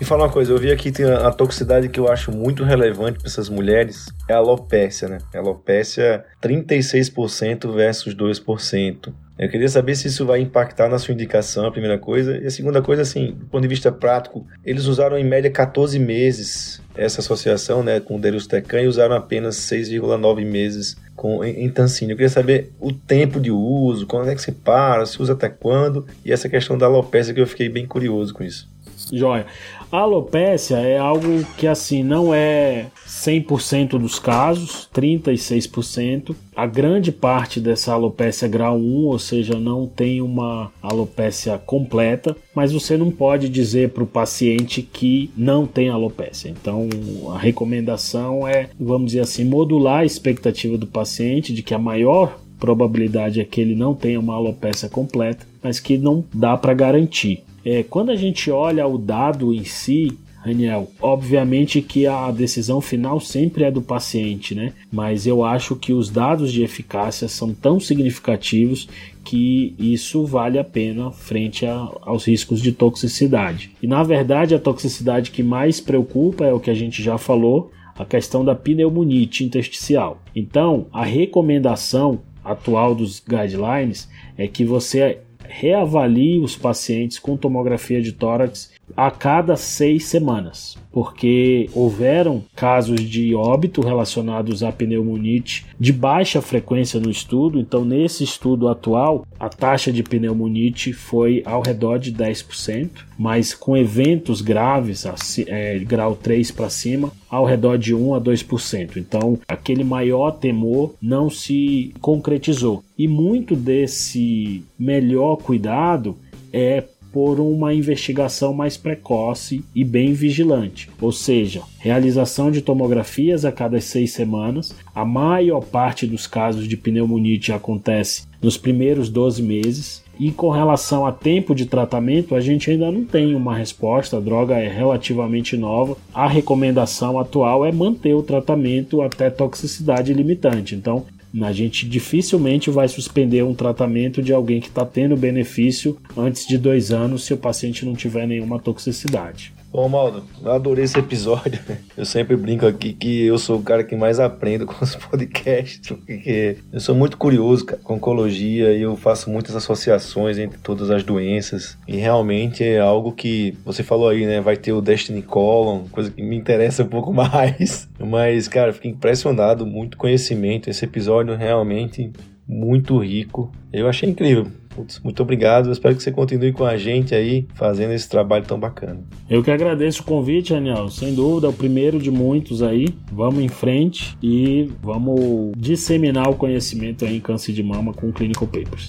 e 0.00 0.04
fala 0.04 0.24
uma 0.24 0.30
coisa, 0.30 0.52
eu 0.52 0.58
vi 0.58 0.72
aqui 0.72 0.90
tem 0.90 1.06
a, 1.06 1.30
toxicidade 1.30 1.88
que 1.88 2.00
eu 2.00 2.10
acho 2.10 2.32
muito 2.32 2.64
relevante 2.64 3.18
para 3.18 3.28
essas 3.28 3.48
mulheres, 3.48 4.06
é 4.28 4.32
a 4.32 4.38
alopécia, 4.38 5.08
né? 5.08 5.18
A 5.32 5.38
alopécia 5.38 6.24
36% 6.42 7.72
versus 7.72 8.14
2%. 8.14 9.12
Eu 9.38 9.48
queria 9.48 9.68
saber 9.68 9.94
se 9.94 10.08
isso 10.08 10.26
vai 10.26 10.40
impactar 10.40 10.88
na 10.88 10.98
sua 10.98 11.14
indicação, 11.14 11.66
a 11.66 11.70
primeira 11.70 11.96
coisa. 11.96 12.36
E 12.38 12.46
a 12.46 12.50
segunda 12.50 12.82
coisa, 12.82 13.02
assim, 13.02 13.32
do 13.32 13.46
ponto 13.46 13.62
de 13.62 13.68
vista 13.68 13.92
prático, 13.92 14.44
eles 14.64 14.86
usaram 14.86 15.16
em 15.16 15.24
média 15.24 15.50
14 15.50 15.98
meses 15.98 16.82
essa 16.96 17.20
associação 17.20 17.82
né, 17.82 18.00
com 18.00 18.16
o 18.16 18.20
Derustecan 18.20 18.80
e 18.80 18.88
usaram 18.88 19.14
apenas 19.14 19.56
6,9 19.56 20.44
meses 20.44 20.96
com, 21.14 21.44
em, 21.44 21.64
em. 21.64 21.68
Eu 21.68 22.16
queria 22.16 22.28
saber 22.28 22.72
o 22.80 22.92
tempo 22.92 23.40
de 23.40 23.52
uso, 23.52 24.06
quando 24.06 24.28
é 24.28 24.34
que 24.34 24.42
você 24.42 24.50
para, 24.50 25.06
se 25.06 25.22
usa 25.22 25.34
até 25.34 25.48
quando, 25.48 26.04
e 26.24 26.32
essa 26.32 26.48
questão 26.48 26.76
da 26.76 26.86
alopecia 26.86 27.32
que 27.32 27.40
eu 27.40 27.46
fiquei 27.46 27.68
bem 27.68 27.86
curioso 27.86 28.34
com 28.34 28.42
isso. 28.42 28.68
Joia. 29.12 29.46
A 29.90 29.98
alopécia 29.98 30.76
é 30.76 30.98
algo 30.98 31.44
que 31.56 31.66
assim 31.66 32.02
não 32.02 32.34
é 32.34 32.86
100% 33.06 33.98
dos 33.98 34.18
casos, 34.18 34.88
36%. 34.94 36.36
A 36.54 36.66
grande 36.66 37.10
parte 37.10 37.58
dessa 37.58 37.92
alopécia 37.92 38.46
é 38.46 38.48
grau 38.48 38.76
1, 38.76 39.06
ou 39.06 39.18
seja, 39.18 39.58
não 39.58 39.86
tem 39.86 40.20
uma 40.20 40.70
alopécia 40.82 41.56
completa, 41.56 42.36
mas 42.54 42.72
você 42.72 42.96
não 42.96 43.10
pode 43.10 43.48
dizer 43.48 43.90
para 43.90 44.02
o 44.02 44.06
paciente 44.06 44.82
que 44.82 45.30
não 45.36 45.66
tem 45.66 45.88
alopécia. 45.88 46.50
Então, 46.50 46.88
a 47.32 47.38
recomendação 47.38 48.46
é, 48.46 48.68
vamos 48.78 49.12
dizer 49.12 49.20
assim, 49.20 49.44
modular 49.44 50.00
a 50.00 50.04
expectativa 50.04 50.76
do 50.76 50.86
paciente 50.86 51.54
de 51.54 51.62
que 51.62 51.72
a 51.72 51.78
maior 51.78 52.38
probabilidade 52.58 53.40
é 53.40 53.44
que 53.44 53.60
ele 53.60 53.74
não 53.74 53.94
tenha 53.94 54.20
uma 54.20 54.34
alopécia 54.34 54.88
completa, 54.88 55.46
mas 55.62 55.80
que 55.80 55.96
não 55.96 56.24
dá 56.34 56.56
para 56.56 56.74
garantir. 56.74 57.44
É, 57.70 57.82
quando 57.82 58.08
a 58.08 58.16
gente 58.16 58.50
olha 58.50 58.86
o 58.86 58.96
dado 58.96 59.52
em 59.52 59.62
si, 59.62 60.16
Daniel, 60.42 60.90
obviamente 61.02 61.82
que 61.82 62.06
a 62.06 62.30
decisão 62.30 62.80
final 62.80 63.20
sempre 63.20 63.64
é 63.64 63.70
do 63.70 63.82
paciente, 63.82 64.54
né? 64.54 64.72
Mas 64.90 65.26
eu 65.26 65.44
acho 65.44 65.76
que 65.76 65.92
os 65.92 66.08
dados 66.08 66.50
de 66.50 66.62
eficácia 66.62 67.28
são 67.28 67.52
tão 67.52 67.78
significativos 67.78 68.88
que 69.22 69.74
isso 69.78 70.24
vale 70.24 70.58
a 70.58 70.64
pena 70.64 71.10
frente 71.10 71.66
a, 71.66 71.90
aos 72.00 72.24
riscos 72.26 72.62
de 72.62 72.72
toxicidade. 72.72 73.72
E 73.82 73.86
na 73.86 74.02
verdade, 74.02 74.54
a 74.54 74.58
toxicidade 74.58 75.30
que 75.30 75.42
mais 75.42 75.78
preocupa 75.78 76.46
é 76.46 76.52
o 76.54 76.60
que 76.60 76.70
a 76.70 76.74
gente 76.74 77.02
já 77.02 77.18
falou, 77.18 77.70
a 77.98 78.04
questão 78.06 78.42
da 78.42 78.54
pneumonite 78.54 79.44
intersticial. 79.44 80.22
Então, 80.34 80.86
a 80.90 81.04
recomendação 81.04 82.20
atual 82.42 82.94
dos 82.94 83.20
guidelines 83.20 84.08
é 84.38 84.48
que 84.48 84.64
você 84.64 85.18
reavalie 85.48 86.38
os 86.38 86.56
pacientes 86.56 87.18
com 87.18 87.36
tomografia 87.36 88.00
de 88.02 88.12
tórax 88.12 88.70
a 88.96 89.10
cada 89.10 89.56
seis 89.56 90.06
semanas, 90.06 90.76
porque 90.92 91.70
houveram 91.74 92.42
casos 92.54 93.00
de 93.00 93.34
óbito 93.34 93.80
relacionados 93.80 94.62
à 94.62 94.72
pneumonite 94.72 95.66
de 95.78 95.92
baixa 95.92 96.42
frequência 96.42 96.98
no 96.98 97.10
estudo. 97.10 97.60
Então, 97.60 97.84
nesse 97.84 98.24
estudo 98.24 98.68
atual, 98.68 99.24
a 99.38 99.48
taxa 99.48 99.92
de 99.92 100.02
pneumonite 100.02 100.92
foi 100.92 101.42
ao 101.44 101.62
redor 101.62 101.98
de 101.98 102.12
10%, 102.12 102.90
mas 103.18 103.54
com 103.54 103.76
eventos 103.76 104.40
graves, 104.40 105.04
é, 105.46 105.78
grau 105.78 106.16
3 106.16 106.50
para 106.50 106.70
cima, 106.70 107.12
ao 107.30 107.44
redor 107.44 107.78
de 107.78 107.94
1 107.94 108.14
a 108.14 108.20
2%. 108.20 108.96
Então, 108.96 109.38
aquele 109.46 109.84
maior 109.84 110.32
temor 110.32 110.94
não 111.00 111.30
se 111.30 111.94
concretizou. 112.00 112.82
E 112.96 113.06
muito 113.06 113.54
desse 113.54 114.64
melhor 114.78 115.36
cuidado 115.36 116.16
é 116.52 116.82
por 117.12 117.40
uma 117.40 117.74
investigação 117.74 118.52
mais 118.52 118.76
precoce 118.76 119.64
e 119.74 119.84
bem 119.84 120.12
vigilante, 120.12 120.88
ou 121.00 121.12
seja, 121.12 121.62
realização 121.78 122.50
de 122.50 122.62
tomografias 122.62 123.44
a 123.44 123.52
cada 123.52 123.80
seis 123.80 124.12
semanas. 124.12 124.74
A 124.94 125.04
maior 125.04 125.60
parte 125.60 126.06
dos 126.06 126.26
casos 126.26 126.68
de 126.68 126.76
pneumonite 126.76 127.52
acontece 127.52 128.26
nos 128.42 128.56
primeiros 128.56 129.08
12 129.08 129.42
meses. 129.42 130.08
E 130.18 130.32
com 130.32 130.50
relação 130.50 131.06
a 131.06 131.12
tempo 131.12 131.54
de 131.54 131.64
tratamento, 131.64 132.34
a 132.34 132.40
gente 132.40 132.68
ainda 132.70 132.90
não 132.90 133.04
tem 133.04 133.36
uma 133.36 133.56
resposta, 133.56 134.16
a 134.16 134.20
droga 134.20 134.56
é 134.58 134.66
relativamente 134.66 135.56
nova. 135.56 135.96
A 136.12 136.26
recomendação 136.26 137.20
atual 137.20 137.64
é 137.64 137.70
manter 137.70 138.14
o 138.14 138.22
tratamento 138.22 139.00
até 139.00 139.30
toxicidade 139.30 140.12
limitante. 140.12 140.74
Então, 140.74 141.06
a 141.42 141.52
gente 141.52 141.88
dificilmente 141.88 142.70
vai 142.70 142.88
suspender 142.88 143.42
um 143.42 143.54
tratamento 143.54 144.22
de 144.22 144.32
alguém 144.32 144.60
que 144.60 144.68
está 144.68 144.84
tendo 144.84 145.16
benefício 145.16 145.98
antes 146.16 146.46
de 146.46 146.56
dois 146.56 146.90
anos 146.90 147.24
se 147.24 147.34
o 147.34 147.38
paciente 147.38 147.84
não 147.84 147.94
tiver 147.94 148.26
nenhuma 148.26 148.58
toxicidade. 148.58 149.57
Bom, 149.70 149.86
Maldo, 149.86 150.24
eu 150.42 150.50
adorei 150.50 150.84
esse 150.84 150.98
episódio. 150.98 151.60
Eu 151.94 152.06
sempre 152.06 152.36
brinco 152.36 152.64
aqui 152.64 152.92
que 152.92 153.26
eu 153.26 153.36
sou 153.38 153.58
o 153.58 153.62
cara 153.62 153.82
que 153.82 153.96
mais 153.96 154.20
aprendo 154.20 154.64
com 154.66 154.84
os 154.84 154.94
podcasts, 154.94 155.90
porque 155.90 156.58
eu 156.72 156.78
sou 156.78 156.94
muito 156.94 157.16
curioso 157.16 157.66
com 157.66 157.94
oncologia 157.94 158.72
e 158.72 158.82
eu 158.82 158.96
faço 158.96 159.28
muitas 159.28 159.56
associações 159.56 160.38
entre 160.38 160.58
todas 160.58 160.90
as 160.90 161.02
doenças. 161.02 161.76
E 161.88 161.96
realmente 161.96 162.62
é 162.62 162.78
algo 162.78 163.12
que 163.12 163.58
você 163.64 163.82
falou 163.82 164.08
aí, 164.08 164.24
né? 164.24 164.40
Vai 164.40 164.56
ter 164.56 164.72
o 164.72 164.80
Destiny 164.80 165.22
Colon, 165.22 165.86
coisa 165.90 166.08
que 166.08 166.22
me 166.22 166.36
interessa 166.36 166.84
um 166.84 166.88
pouco 166.88 167.12
mais. 167.12 167.88
Mas, 167.98 168.46
cara, 168.46 168.72
fiquei 168.72 168.92
impressionado, 168.92 169.66
muito 169.66 169.96
conhecimento. 169.96 170.70
Esse 170.70 170.84
episódio 170.84 171.34
realmente 171.34 172.12
muito 172.46 172.96
rico. 172.98 173.50
Eu 173.72 173.88
achei 173.88 174.08
incrível. 174.08 174.46
Putz, 174.78 175.00
muito 175.02 175.20
obrigado. 175.20 175.66
Eu 175.66 175.72
espero 175.72 175.96
que 175.96 176.02
você 176.04 176.12
continue 176.12 176.52
com 176.52 176.64
a 176.64 176.76
gente 176.76 177.12
aí, 177.12 177.48
fazendo 177.54 177.92
esse 177.92 178.08
trabalho 178.08 178.44
tão 178.44 178.60
bacana. 178.60 179.00
Eu 179.28 179.42
que 179.42 179.50
agradeço 179.50 180.02
o 180.02 180.04
convite, 180.04 180.52
Daniel. 180.52 180.88
Sem 180.88 181.14
dúvida, 181.14 181.48
é 181.48 181.50
o 181.50 181.52
primeiro 181.52 181.98
de 181.98 182.12
muitos 182.12 182.62
aí. 182.62 182.86
Vamos 183.10 183.42
em 183.42 183.48
frente 183.48 184.16
e 184.22 184.70
vamos 184.80 185.50
disseminar 185.56 186.30
o 186.30 186.36
conhecimento 186.36 187.04
aí 187.04 187.16
em 187.16 187.20
câncer 187.20 187.52
de 187.52 187.62
mama 187.62 187.92
com 187.92 188.12
Clinical 188.12 188.46
Papers. 188.46 188.88